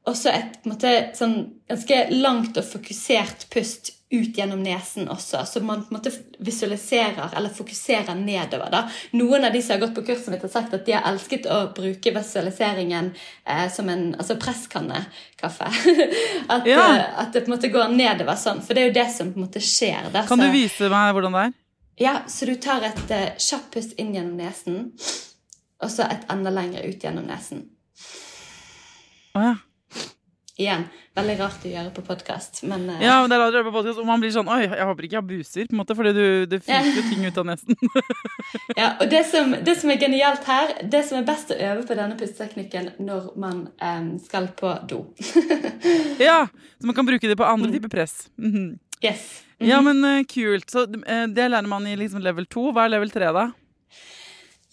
[0.06, 1.38] og så et måte, sånn,
[1.70, 5.41] ganske langt og fokusert pust ut gjennom nesen også.
[5.50, 6.12] Så man på en måte
[6.46, 8.70] visualiserer eller fokuserer nedover.
[8.72, 8.84] da.
[9.18, 11.50] Noen av de som har gått på kurset mitt, har sagt at de har elsket
[11.52, 13.10] å bruke visualiseringen
[13.44, 15.68] eh, som en altså presskannekaffe.
[16.54, 16.86] at, Ja.
[16.96, 18.62] eh, at det på en måte går nedover sånn.
[18.62, 20.12] For det er jo det som på en måte skjer.
[20.13, 20.24] Da.
[20.30, 21.54] Kan du vise meg hvordan det er?
[21.98, 24.91] ja, så du tar et uh, kjapt pust inn gjennom nesen,
[25.82, 27.62] og så et enda lengre ut gjennom nesen.
[29.36, 29.54] Å ja.
[30.56, 30.86] Igjen,
[31.18, 33.02] veldig rart å gjøre på podkast, men uh...
[33.04, 34.86] Ja, men det er rart å gjøre på podcast, og man blir sånn Oi, jeg
[34.88, 37.39] håper ikke jeg har buser, på en måte, fordi du, det fyker jo ting ut
[37.41, 37.80] av nesen.
[38.80, 41.84] ja, og det som, det som er genialt her, det som er best å øve
[41.89, 45.02] på denne pusteteknikken når man um, skal på do.
[46.30, 46.46] ja,
[46.80, 48.30] Så man kan bruke det på andre typer press.
[48.39, 48.78] Mhm.
[49.04, 49.28] yes.
[49.60, 50.72] Ja, men uh, kult.
[50.72, 52.70] Så uh, det lærer man i liksom level 2.
[52.72, 53.50] Hva er level 3, da?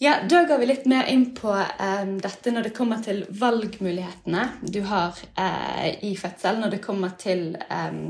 [0.03, 4.41] Ja, Da går vi litt mer inn på eh, dette når det kommer til valgmulighetene
[4.67, 6.59] du har eh, i fødsel.
[6.59, 8.01] Når det kommer til eh,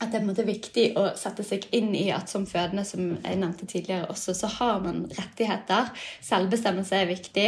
[0.00, 3.68] at det er viktig å sette seg inn i at som fødende, som jeg nevnte
[3.68, 5.92] tidligere også, så har man rettigheter.
[6.24, 7.46] Selvbestemmelse er viktig.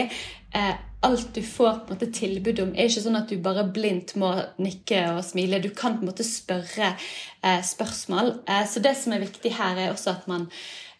[0.52, 0.74] Eh,
[1.08, 4.18] alt du får på en måte tilbud om, er ikke sånn at du bare blindt
[4.20, 5.64] må nikke og smile.
[5.64, 8.34] Du kan på en måte spørre eh, spørsmål.
[8.44, 10.50] Eh, så det som er viktig her, er også at man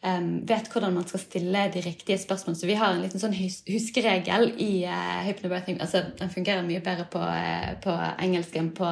[0.03, 2.59] vet hvordan man skal stille de riktige spørsmålene.
[2.61, 5.79] Så vi har en liten sånn hus huskeregel i uh, hypnobirthing.
[5.81, 8.88] Altså, den fungerer mye bedre på, uh, på engelsk enn på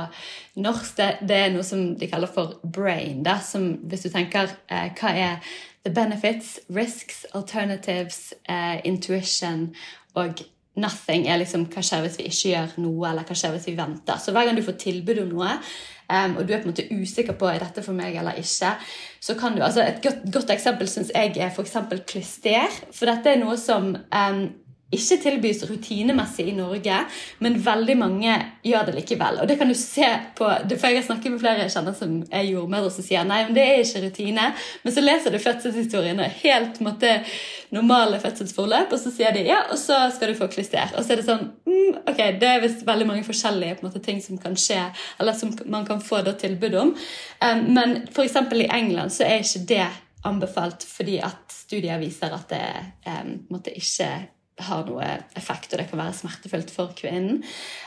[0.62, 0.94] norsk.
[1.00, 3.24] Det, det er noe som de kaller for brain.
[3.26, 5.50] Da, som hvis du tenker uh, hva er
[5.82, 8.34] the benefits, risks, alternatives,
[8.84, 9.70] intuition
[10.14, 10.42] og
[10.80, 13.74] Nothing er liksom hva skjer hvis vi ikke gjør noe, eller hva skjer hvis vi
[13.78, 14.20] venter.
[14.22, 15.56] Så hver gang du får tilbud om noe,
[16.10, 18.74] um, og du er på en måte usikker på er dette for meg eller ikke,
[19.20, 21.76] så kan du, altså Et godt, godt eksempel syns jeg er f.eks.
[22.06, 22.80] klyster.
[22.92, 24.42] For dette er noe som um,
[24.90, 26.96] ikke tilbys rutinemessig i Norge,
[27.38, 28.34] men veldig mange
[28.66, 29.38] gjør det likevel.
[29.42, 32.16] Og det kan du se på, for Jeg har snakket med flere jeg kjenner som
[32.26, 34.48] er jordmødre som sier nei, men det er ikke rutine.
[34.82, 37.12] Men så leser du fødselshistoriene, helt måtte,
[37.70, 40.90] normale fødselsforløp, og så sier de ja, og så skal du få klyster.
[40.98, 44.18] Og så er det sånn mm, ok, Det er visst veldig mange forskjellige måte, ting
[44.24, 44.80] som kan skje,
[45.22, 46.92] eller som man kan få da tilbud om.
[47.38, 48.40] Um, men f.eks.
[48.58, 49.86] i England så er ikke det
[50.26, 52.66] anbefalt fordi at studier viser at det
[53.06, 54.10] um, måtte en måte ikke
[54.66, 55.06] har noe
[55.38, 57.40] effekt, og det kan være smertefullt for kvinnen.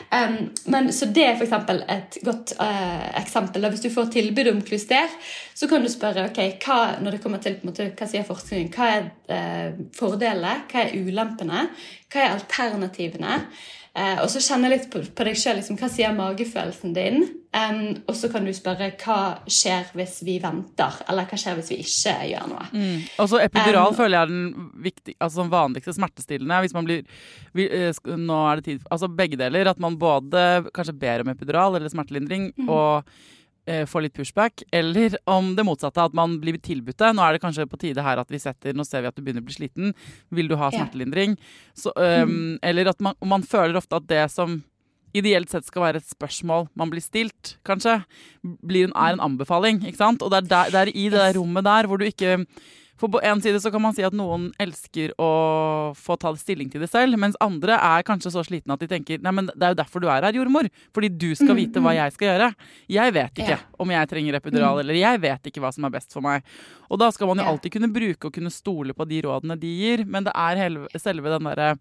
[0.10, 0.38] Um,
[0.74, 1.54] men, så det er f.eks.
[1.94, 3.70] et godt uh, eksempel.
[3.74, 5.12] Hvis du får tilbud om klyster,
[5.54, 8.90] så kan du spørre ok, hva, når det kommer til måte, hva sier forskningen, hva
[8.98, 11.68] er uh, fordelene, hva er ulempene,
[12.14, 13.40] hva er alternativene?
[13.94, 15.60] Uh, og så kjenne litt på, på deg sjøl.
[15.60, 17.28] Liksom, hva sier magefølelsen din?
[17.54, 21.70] Um, og så kan du spørre hva skjer hvis vi venter, eller hva skjer hvis
[21.70, 22.66] vi ikke gjør noe.
[23.22, 26.64] Og så epidural Um, føler jeg er den viktig, altså den vanligste smertestillende.
[26.66, 27.06] Hvis man blir
[27.54, 29.70] vi, eh, Nå er det tid Altså begge deler.
[29.70, 33.22] At man både kanskje ber om epidural eller smertelindring og eh,
[33.88, 37.14] får litt pushback, eller om det motsatte, at man blir tilbudt det.
[37.16, 39.24] Nå er det kanskje på tide her at vi setter Nå ser vi at du
[39.24, 39.94] begynner å bli sliten.
[40.36, 41.38] Vil du ha smertelindring?
[41.78, 44.60] Så, um, Eller at man, man føler ofte at det som
[45.14, 48.00] ideelt sett skal være et spørsmål man blir stilt, kanskje,
[48.66, 49.84] blir en, er en anbefaling.
[49.86, 50.26] ikke sant?
[50.26, 52.40] Og det er, der, det er i det der rommet der hvor du ikke
[53.04, 55.26] For på en side så kan man si at noen elsker å
[56.00, 59.20] få ta stilling til det selv, mens andre er kanskje så slitne at de tenker
[59.20, 60.70] nei, men det er jo derfor du er her, jordmor.
[60.96, 62.48] Fordi du skal vite hva jeg skal gjøre.
[62.96, 63.58] Jeg vet ikke Ja.
[63.84, 66.48] om jeg trenger epidural, eller jeg vet ikke hva som er best for meg.
[66.88, 69.68] Og da skal man jo alltid kunne bruke og kunne stole på de rådene de
[69.68, 71.74] gir, men det er selve den derre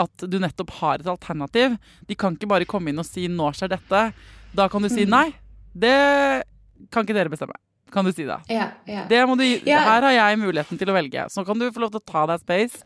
[0.00, 1.76] at du nettopp har et alternativ.
[2.08, 4.14] De kan ikke bare komme inn og si 'nå skjer dette'.
[4.54, 5.34] Da kan du si 'nei,
[5.76, 6.44] det
[6.90, 7.60] kan ikke dere bestemme'.
[7.92, 8.38] Kan du si da.
[8.48, 9.06] Ja, ja.
[9.08, 9.44] Det må du.
[9.44, 11.26] Her har jeg muligheten til å velge.
[11.32, 12.80] Så kan du få lov til å ta deg space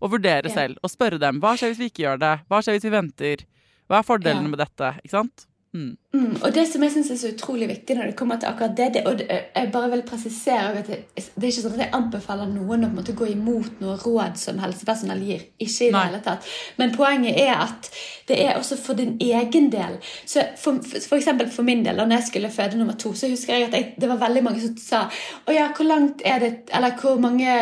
[0.00, 0.80] og vurdere selv.
[0.84, 2.32] Og spørre dem hva skjer hvis vi ikke gjør det.
[2.48, 3.44] Hva skjer hvis vi venter.
[3.86, 4.94] Hva er fordelene med dette?
[5.04, 5.46] Ikke sant?
[5.76, 5.96] Mm.
[6.14, 8.76] Mm, og det som jeg synes er så utrolig viktig når det kommer til akkurat
[8.76, 11.82] det, det og det, jeg bare vil presisere at det, det er ikke sånn at
[11.82, 15.44] jeg anbefaler noen å måte gå imot noe råd som helsepersonell gir.
[15.58, 16.48] Ikke i det hele tatt.
[16.80, 17.90] Men poenget er at
[18.30, 19.98] det er også for din egen del.
[20.24, 23.28] Så for, for eksempel for min del, da når jeg skulle føde nummer to, så
[23.30, 25.04] husker jeg at jeg, det var veldig mange som sa
[25.44, 27.60] å ja, hvor langt er det, eller hvor mange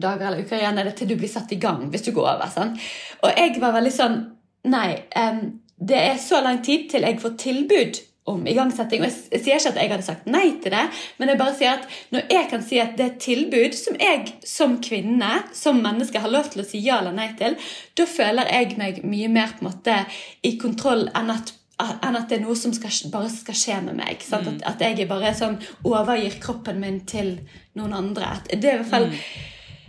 [0.00, 2.32] dager eller uker igjen er det til du blir satt i gang hvis du går
[2.34, 2.50] over.
[2.50, 2.80] Sant?
[3.22, 4.22] Og jeg var veldig sånn
[4.64, 5.40] Nei, em,
[5.78, 9.02] det er så lang tid til jeg får tilbud om igangsetting.
[9.04, 10.84] Og jeg, sier ikke at jeg hadde sagt nei til det,
[11.18, 13.98] men jeg bare sier at når jeg kan si at det er et tilbud som
[14.00, 17.58] jeg som kvinne, som menneske, har lov til å si ja eller nei til,
[17.98, 19.98] da føler jeg meg mye mer på en måte
[20.46, 23.96] i kontroll enn at enn at det er noe som skal, bare skal skje med
[23.98, 24.22] meg.
[24.22, 24.46] Sant?
[24.62, 27.34] At, at jeg bare sånn overgir kroppen min til
[27.74, 28.36] noen andre.
[28.38, 29.08] At Det er i hvert fall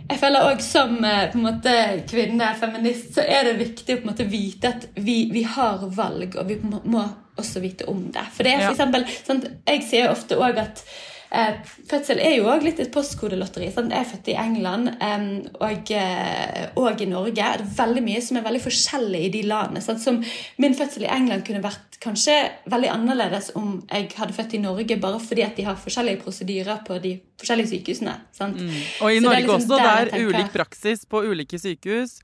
[0.06, 1.74] jeg føler også Som eh, måte
[2.10, 5.82] kvinne, feminist, så er det viktig å på en måte vite at vi, vi har
[5.96, 7.02] valg, og vi må, må
[7.36, 8.24] også vite om det.
[8.32, 10.84] For det er for eksempel, sant, Jeg sier ofte også at
[11.30, 13.70] fødsel er jo også litt et postkodelotteri.
[13.74, 13.92] Sant?
[13.92, 14.88] Jeg er født i England
[15.60, 17.34] og, eh, og i Norge.
[17.34, 19.82] Det er veldig mye som er veldig forskjellig i de landene.
[19.82, 20.00] Sant?
[20.04, 20.22] Som
[20.62, 22.36] min fødsel i England kunne vært kanskje
[22.70, 26.84] veldig annerledes om jeg hadde født i Norge, bare fordi at de har forskjellige prosedyrer
[26.86, 28.18] på de forskjellige sykehusene.
[28.36, 28.60] Sant?
[29.02, 29.68] Og i Norge liksom også.
[29.68, 32.20] der Det er tenker- ulik praksis på ulike sykehus.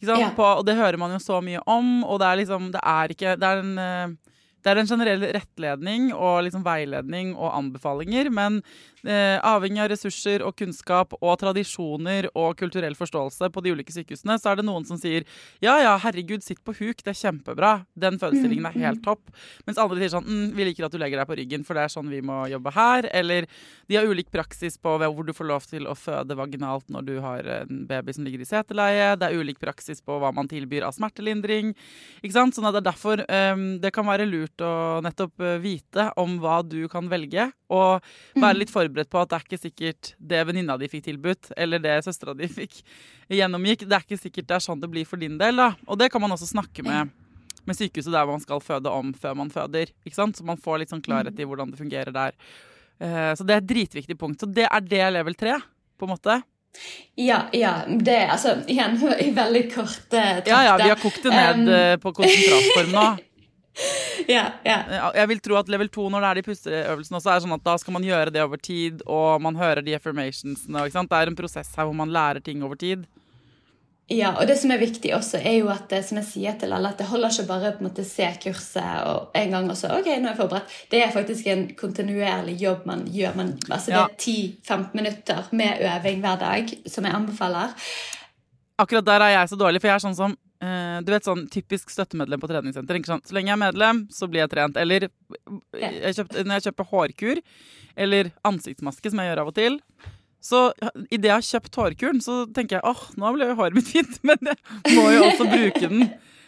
[0.00, 0.20] Ikke sant?
[0.20, 0.30] Ja.
[0.30, 3.08] På, og det hører man jo så mye om, og det er liksom Det er
[3.12, 4.16] ikke Det er en eh,
[4.64, 8.60] det er en generell rettledning og liksom veiledning og anbefalinger, men
[9.04, 14.38] eh, avhengig av ressurser og kunnskap og tradisjoner og kulturell forståelse på de ulike sykehusene,
[14.40, 15.26] så er det noen som sier
[15.64, 19.32] ja ja, herregud, sitt på huk, det er kjempebra, den fødestillingen er helt topp.
[19.66, 21.86] Mens andre sier sånn mm, vi liker at du legger deg på ryggen, for det
[21.86, 23.08] er sånn vi må jobbe her.
[23.16, 23.48] Eller
[23.88, 27.14] de har ulik praksis på hvor du får lov til å føde vaginalt når du
[27.24, 29.14] har en baby som ligger i seteleie.
[29.20, 31.72] Det er ulik praksis på hva man tilbyr av smertelindring.
[32.20, 32.56] Ikke sant?
[32.56, 36.38] Sånn at det er derfor um, det kan være lurt å nettopp eh, vite om
[36.42, 38.02] hva du kan velge, og
[38.34, 41.78] være litt forberedt på at det er ikke sikkert det venninna di fikk tilbudt, eller
[41.78, 42.82] det søstera di fikk
[43.30, 43.86] gjennomgikk.
[43.86, 45.56] Det er ikke sikkert det er sånn det blir for din del.
[45.56, 45.70] da.
[45.86, 47.10] Og det kan man også snakke med
[47.68, 49.90] med sykehuset der man skal føde om før man føder.
[50.04, 50.34] ikke sant?
[50.36, 52.32] Så man får litt sånn klarhet i hvordan det fungerer der.
[52.98, 54.40] Eh, Så det er et dritviktig punkt.
[54.40, 55.58] Så det er det level tre,
[56.00, 56.42] på en måte.
[57.20, 57.84] Ja, ja.
[57.86, 60.50] Det er altså igjen i veldig korte trakter.
[60.50, 63.06] Ja ja, vi har kokt det ned Um, eh, på konsentratform nå.
[64.36, 64.78] ja, ja.
[64.88, 67.56] Eh, Jeg vil tro at level 2 når det er de pusteøvelsene også, er sånn
[67.56, 70.84] at da skal man gjøre det over tid, og man hører de affirmationsene.
[70.90, 73.06] Det er en prosess her hvor man lærer ting over tid.
[74.10, 76.72] Ja, og det som er viktig også, er jo at det, som jeg sier til
[76.74, 79.76] alle, at det holder ikke bare på en måte se kurset og en gang og
[79.78, 80.72] så ok, nå er jeg forberedt.
[80.90, 83.36] Det er faktisk en kontinuerlig jobb man gjør.
[83.38, 84.06] Man, altså Ja.
[84.10, 87.76] Det er 10-15 minutter med øving hver dag, som jeg anbefaler.
[88.82, 91.46] Akkurat der er jeg så dårlig, for jeg er sånn som eh, Du vet sånn
[91.52, 92.98] typisk støttemedlem på treningssenter.
[93.00, 93.26] Ikke sant?
[93.28, 94.78] Så lenge jeg er medlem, så blir jeg trent.
[94.80, 95.08] Eller
[95.76, 97.42] jeg kjøpt, når jeg kjøper hårkur,
[98.06, 99.78] eller ansiktsmaske, som jeg gjør av og til,
[100.40, 100.60] så
[101.12, 104.20] idet jeg har kjøpt hårkuren, så tenker jeg åh, nå ble jo håret mitt fint,
[104.28, 106.06] men jeg må jo også bruke den.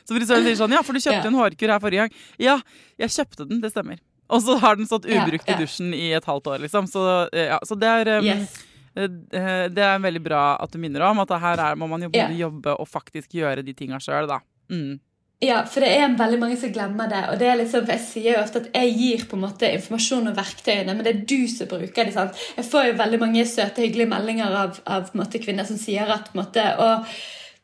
[0.08, 2.16] Så frisøren sier sånn, ja, for du kjøpte en hårkur her forrige gang.
[2.40, 2.56] Ja,
[2.98, 4.00] jeg kjøpte den, det stemmer.
[4.32, 6.88] Og så har den stått ubrukt i dusjen i et halvt år, liksom.
[6.88, 7.02] Så,
[7.36, 8.54] ja, så det er um, Yes.
[8.96, 12.02] Eh, eh, Det er veldig bra at du minner om at her er, må man
[12.02, 14.40] jo både jobbe og faktisk gjøre de tinga sjøl, da.
[14.72, 15.00] Mm.
[15.42, 17.24] Ja, for det er veldig mange som glemmer det.
[17.32, 20.30] Og det er liksom, Jeg sier jo ofte at jeg gir på en måte informasjon
[20.30, 22.14] og verktøyene, men det er du som bruker det.
[22.14, 22.38] sant?
[22.56, 26.30] Jeg får jo veldig mange søte, hyggelige meldinger av, av måte, kvinner som sier at
[26.30, 26.92] på en måte, å,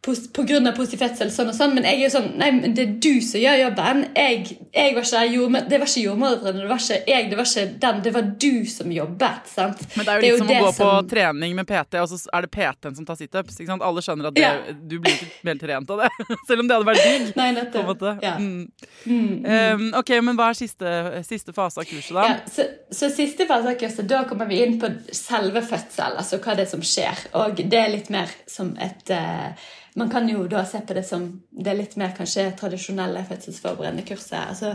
[0.09, 2.93] av positiv fødsel, sånn og sånn, men jeg er jo sånn Nei, men det er
[3.03, 4.03] du som gjør jobben.
[4.17, 7.49] Jeg, jeg var ikke jordmø- Det var ikke jordmødrene, det var ikke jeg, det var
[7.51, 8.03] ikke den.
[8.03, 9.49] Det var du som jobbet.
[9.55, 9.83] sant?
[9.97, 12.19] Men det er jo litt som å gå gå på trening med PT, og så
[12.33, 13.61] er det PT-en som tar situps.
[13.79, 14.53] Alle skjønner at det, Ja.
[14.73, 16.11] du blir ikke mer trent av det.
[16.49, 17.33] Selv om det hadde vært digg.
[17.41, 18.03] Nei, nettopp.
[18.23, 18.37] Ja.
[18.39, 18.71] Mm.
[19.05, 19.83] Mm, mm.
[19.83, 20.93] Um, ok, men hva er siste,
[21.27, 22.27] siste fase av kurset, da?
[22.29, 26.39] Ja, så, så siste fase av kurset, da kommer vi inn på selve fødsel, altså
[26.43, 27.27] hva det er som skjer.
[27.39, 29.53] Og det er litt mer som et eh,
[29.99, 34.39] Man kan jo da se på det som det litt mer kanskje tradisjonelle fødselsforberedende kurset.
[34.53, 34.75] Altså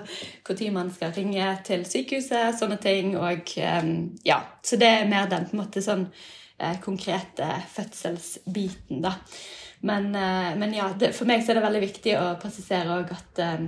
[0.49, 3.15] når man skal ringe til sykehuset, sånne ting.
[3.17, 3.83] Og eh,
[4.27, 6.07] ja, Så det er mer den på en måte sånn
[6.59, 9.17] eh, konkrete fødselsbiten, da.
[9.83, 13.15] Men, eh, men ja, det, for meg så er det veldig viktig å presisere òg
[13.15, 13.65] at eh,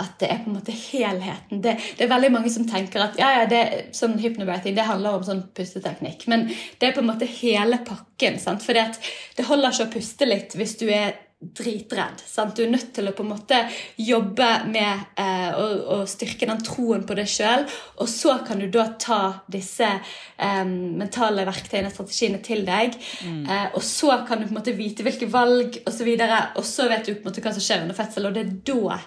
[0.00, 1.60] at det er på en måte helheten.
[1.62, 3.62] Det, det er veldig mange som tenker at ja, ja, det,
[3.94, 6.26] sånn hypnobirthing det handler om sånn pusteteknikk.
[6.30, 6.48] Men
[6.80, 8.40] det er på en måte hele pakken.
[8.42, 8.64] sant?
[8.64, 12.22] For det holder ikke å puste litt hvis du er dritredd.
[12.26, 12.56] sant?
[12.56, 13.60] Du er nødt til å på en måte
[14.00, 17.66] jobbe med eh, å, å styrke den troen på deg sjøl.
[18.02, 22.96] Og så kan du da ta disse eh, mentale verktøyene, strategiene, til deg.
[23.24, 26.14] Eh, og så kan du på en måte vite hvilke valg osv.
[26.14, 28.30] Og, så og så vet du på en måte hva som skjer under fødsel.
[28.30, 29.02] Og det er da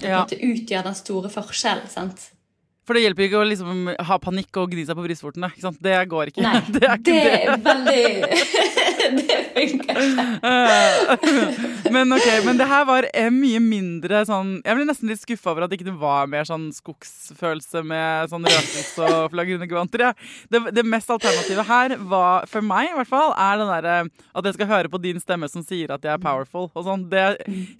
[0.00, 0.24] det Ja.
[0.24, 1.88] utgjør den store forskjellen.
[1.88, 2.30] sant?
[2.88, 5.50] For det hjelper ikke å liksom ha panikk og gni seg på brystvortene.
[5.82, 6.40] Det går ikke.
[6.42, 7.42] Nei, det er ikke det.
[7.44, 8.04] er veldig
[9.18, 9.98] Det funker
[11.14, 11.90] ikke.
[11.94, 15.52] men ok, men det her var eh, mye mindre sånn Jeg ble nesten litt skuffa
[15.52, 20.06] over at det ikke var mer sånn skogsfølelse med sånn rødtis og flagrunegevanter.
[20.08, 20.12] Ja.
[20.52, 24.48] Det, det mest alternative her var, for meg i hvert fall, er den derre at
[24.48, 27.06] jeg skal høre på din stemme som sier at jeg er powerful og sånn.
[27.10, 27.24] Det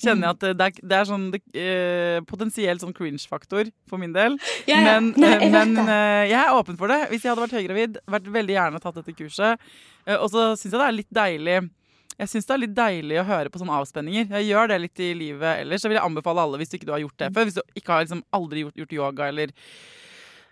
[0.00, 4.14] kjenner jeg at det er, det er sånn det, eh, potensielt sånn cringe-faktor for min
[4.16, 4.38] del.
[4.68, 4.98] Ja, ja.
[4.98, 7.04] Men, Nei, jeg men eh, jeg er åpen for det.
[7.12, 9.68] Hvis jeg hadde vært høygravid, vært veldig gjerne tatt dette kurset.
[10.08, 11.58] Eh, Og så syns jeg det er litt deilig
[12.18, 14.32] jeg synes det er litt deilig å høre på sånne avspenninger.
[14.40, 15.84] Jeg gjør det litt i livet ellers.
[15.84, 17.46] Jeg vil anbefale alle hvis du ikke har gjort det før.
[17.46, 19.52] Hvis du ikke har liksom aldri gjort, gjort yoga eller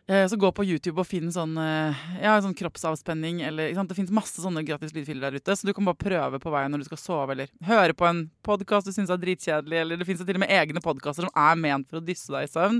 [0.06, 3.42] eh, så gå på YouTube og finn sånn, eh, ja, sånn kroppsavspenning.
[3.48, 3.74] Eller?
[3.74, 6.70] Det fins masse sånne gratis lydfiler der ute, så du kan bare prøve på veien
[6.70, 7.34] når du skal sove.
[7.34, 9.80] Eller høre på en podkast du syns er dritkjedelig.
[9.82, 12.46] Eller det fins til og med egne podkaster som er ment for å dysse deg
[12.46, 12.78] i søvn.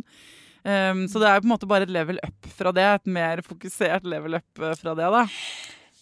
[0.66, 2.87] Um, så det er på en måte bare et level up fra det.
[3.01, 5.11] Et mer fokusert level up fra det.
[5.11, 5.27] da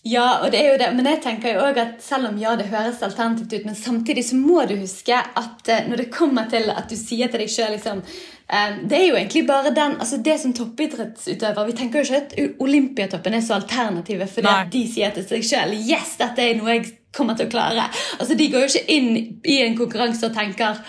[0.05, 0.91] Ja, og det er jo det.
[0.99, 4.27] Men jeg tenker jo også at selv om ja, det høres alternativt ut, men samtidig
[4.29, 7.53] så må du huske at eh, når det kommer til at du sier til deg
[7.53, 12.03] sjøl liksom eh, Det er jo egentlig bare den altså Det som toppidrettsutøver Vi tenker
[12.03, 14.69] jo ikke at Olympiatoppen er så alternative fordi Nei.
[14.77, 17.89] de sier til seg sjøl Yes, dette er noe jeg kommer til å klare.
[18.19, 20.81] Altså De går jo ikke inn i en konkurranse og tenker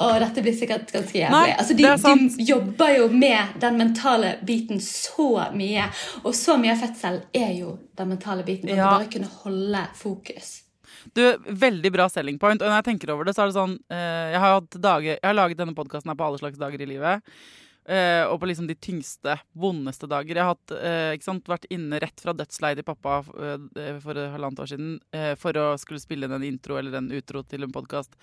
[0.00, 1.34] å, dette blir sikkert ganske jævlig.
[1.34, 5.90] Nei, altså, de, de jobber jo med den mentale biten så mye.
[6.24, 8.72] Og så mye fødsel er jo den mentale biten.
[8.72, 8.88] Ja.
[8.88, 10.52] å bare kunne holde fokus.
[11.16, 12.60] Du, Veldig bra selling point.
[12.62, 15.26] Og når jeg tenker over det, så er det sånn eh, Jeg har, dager, jeg
[15.26, 17.30] har laget denne podkasten på alle slags dager i livet.
[17.90, 20.38] Eh, og på liksom de tyngste, vondeste dager.
[20.38, 24.62] Jeg har hatt, uh, sant, vært inne rett fra dødsleiet til pappa uh, for halvannet
[24.62, 24.94] år siden
[25.40, 28.14] for å skulle spille inn en intro eller en utro til en podkast.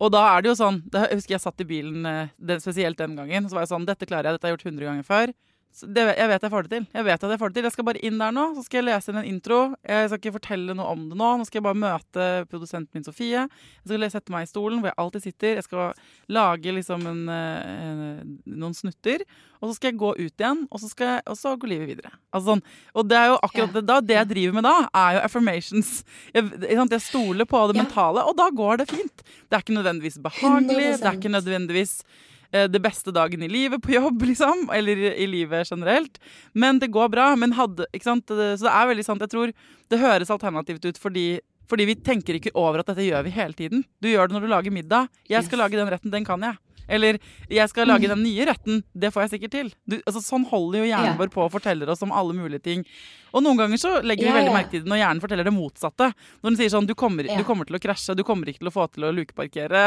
[0.00, 2.98] Og da er det jo sånn det, Jeg husker jeg satt i bilen, det, spesielt
[2.98, 5.06] den gangen, så var jeg sånn Dette klarer jeg, dette har jeg gjort 100 ganger
[5.06, 5.34] før.
[5.70, 6.86] Det, jeg vet jeg får det til.
[6.98, 7.66] Jeg vet at jeg får det til.
[7.68, 9.58] Jeg skal bare inn der nå, så skal jeg lese inn en intro.
[9.86, 11.28] Jeg skal ikke fortelle noe om det nå.
[11.38, 13.44] Nå skal jeg bare møte produsenten min Sofie.
[13.46, 15.54] Jeg skal sette meg i stolen hvor jeg alltid sitter.
[15.60, 15.92] Jeg skal
[16.32, 19.22] lage liksom en, en, noen snutter.
[19.60, 22.10] Og så skal jeg gå ut igjen, og så, jeg, og så går livet videre.
[22.32, 22.62] Altså sånn,
[22.96, 25.90] og det er jo akkurat det, da, det jeg driver med da, er jo affirmations.
[26.32, 27.84] Jeg, jeg stoler på det Ja.
[27.84, 29.22] mentale, og da går det fint.
[29.22, 30.96] Det er ikke nødvendigvis behagelig.
[30.98, 34.66] Det er ikke nødvendigvis eh, det beste dagen i livet på jobb, liksom.
[34.74, 36.18] Eller i, i livet generelt.
[36.54, 37.28] Men det går bra.
[37.36, 38.26] Men hadde, ikke sant?
[38.30, 39.22] Så det er veldig sant.
[39.22, 39.52] Jeg tror
[39.90, 41.28] det høres alternativt ut fordi
[41.70, 43.84] fordi vi tenker ikke over at dette gjør vi hele tiden.
[44.02, 45.06] Du gjør det når du lager middag.
[45.30, 45.62] Jeg skal Yes.
[45.62, 46.56] lage den retten, den kan jeg.
[46.90, 47.18] Eller
[47.50, 49.70] jeg skal lage den nye retten, det får jeg sikkert til.
[49.86, 52.84] Du, altså, sånn holder jo hjernen vår på og forteller oss om alle mulige ting.
[53.30, 56.10] Og noen ganger så legger vi veldig merke til det når hjernen forteller det motsatte.
[56.42, 58.72] Når den sier sånn du kommer, du kommer til å krasje, du kommer ikke til
[58.72, 59.84] å få til å lukeparkere.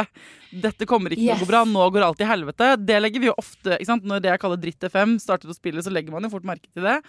[0.63, 2.73] Dette kommer ikke til å gå bra, nå går alt i helvete.
[2.79, 4.07] Det legger vi jo ofte ikke sant?
[4.07, 6.71] Når det jeg kaller dritt FM starter å spille, så legger man jo fort merke
[6.71, 7.01] til det.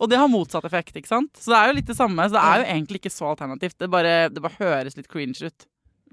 [0.00, 1.34] Og det har motsatt effekt, ikke sant.
[1.36, 2.24] Så det er jo litt det samme.
[2.24, 3.76] Så det er jo egentlig ikke så alternativt.
[3.82, 5.66] Det bare, det bare høres litt cringe ut.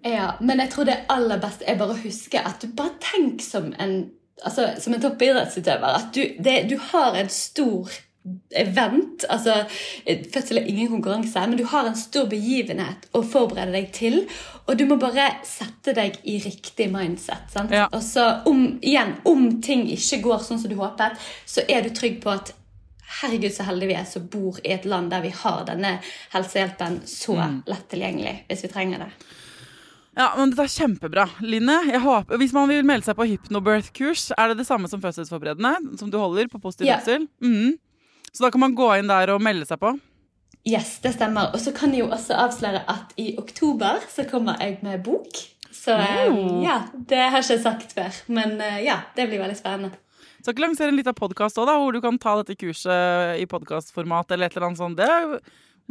[0.06, 3.42] Ja, men jeg tror det aller beste er bare å huske at du bare tenk
[3.42, 3.96] som en,
[4.44, 5.88] altså, som en toppidrettsutøver.
[6.02, 7.90] At du, det, du har en stor
[8.56, 9.26] event.
[9.30, 9.56] Altså,
[10.34, 14.20] fødsel er ingen konkurranse, men du har en stor begivenhet å forberede deg til.
[14.68, 17.50] Og du må bare sette deg i riktig mindset.
[17.54, 17.74] Sant?
[17.74, 17.88] Ja.
[17.92, 21.18] Og så om, igjen, om ting ikke går sånn som du håpet,
[21.48, 22.54] så er du trygg på at
[23.08, 25.94] Herregud, så heldige vi er som bor i et land der vi har denne
[26.34, 29.08] helsehjelpen så lett tilgjengelig hvis vi trenger det.
[30.18, 31.28] Ja, men Dette er kjempebra.
[31.46, 35.02] Line, jeg håper, hvis man vil melde seg på hypnobirth-kurs, er det det samme som
[35.04, 35.98] fødselsforberedende?
[36.00, 37.04] Som du holder på positiv yeah.
[37.04, 37.28] fødsel?
[37.44, 37.76] Mm.
[38.32, 39.94] Så da kan man gå inn der og melde seg på?
[40.68, 41.54] Yes, det stemmer.
[41.54, 45.38] Og så kan jeg jo også avsløre at i oktober så kommer jeg med bok.
[45.72, 46.64] Så Oh.
[46.66, 48.18] ja, det har jeg ikke sagt før.
[48.28, 50.02] Men eh, ja, det blir veldig spennende.
[50.42, 54.34] Skal ikke lansere en liten podkast òg, hvor du kan ta dette kurset i podkastformat
[54.34, 55.00] eller et eller annet sånt?
[55.00, 55.40] Det,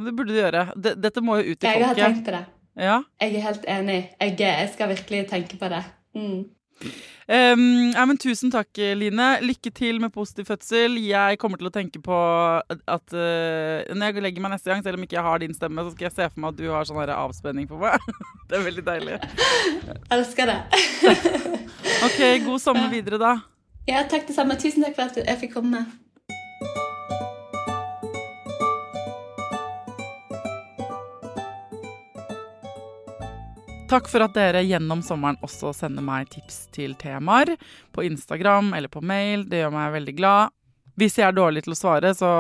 [0.03, 0.67] det burde du gjøre.
[0.77, 2.45] Dette må jo ut til Jeg har tenkt på det.
[2.77, 3.01] Ja.
[3.21, 4.03] Jeg er helt enig.
[4.21, 5.83] Jeg, jeg skal virkelig tenke på det.
[6.15, 6.45] Mm.
[7.27, 9.29] Um, ja, men tusen takk, Line.
[9.43, 10.99] Lykke til med positiv fødsel.
[11.03, 12.19] Jeg kommer til å tenke på
[12.69, 15.87] at uh, når jeg legger meg neste gang, selv om ikke jeg har din stemme,
[15.87, 17.97] så skal jeg se for meg at du har sånn avspenning på meg.
[18.49, 19.17] Det er veldig deilig.
[20.15, 20.59] Elsker det.
[22.07, 23.33] Ok, god sommer videre, da.
[23.89, 24.55] ja, takk det samme.
[24.61, 25.83] Tusen takk for at jeg fikk komme.
[33.87, 37.53] Takk for at dere gjennom sommeren også sender meg tips til temaer
[37.95, 39.45] på Instagram eller på mail.
[39.47, 40.55] Det gjør meg veldig glad.
[40.99, 42.31] Hvis jeg er dårlig til å svare, så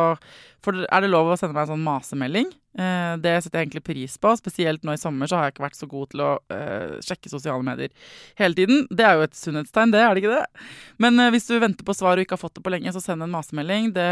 [0.66, 2.48] er det lov å sende meg en sånn masemelding.
[2.74, 4.32] Eh, det setter jeg egentlig pris på.
[4.40, 7.30] Spesielt nå i sommer så har jeg ikke vært så god til å uh, sjekke
[7.30, 7.92] sosiale medier
[8.40, 8.82] hele tiden.
[8.90, 10.64] Det er jo et sunnhetstegn, det, er det ikke det?
[11.04, 13.04] Men uh, hvis du venter på svar og ikke har fått det på lenge, så
[13.04, 13.92] send en masemelding.
[13.94, 14.08] Det,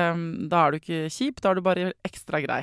[0.53, 2.63] da er du ikke kjip, da er du bare ekstra grei.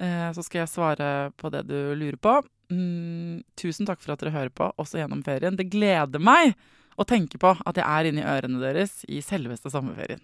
[0.00, 2.38] Så skal jeg svare på det du lurer på.
[2.70, 5.58] Mm, tusen takk for at dere hører på, også gjennom ferien.
[5.58, 6.54] Det gleder meg
[7.00, 10.22] å tenke på at jeg er inni ørene deres i selveste sommerferien.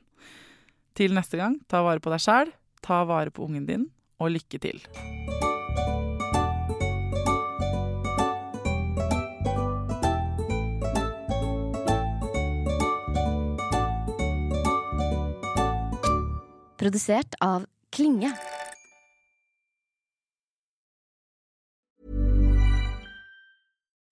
[0.97, 2.55] Til neste gang, ta vare på deg sjæl,
[2.87, 3.89] ta vare på ungen din,
[4.23, 4.81] og lykke til.
[16.77, 18.31] Produsert av Klinge.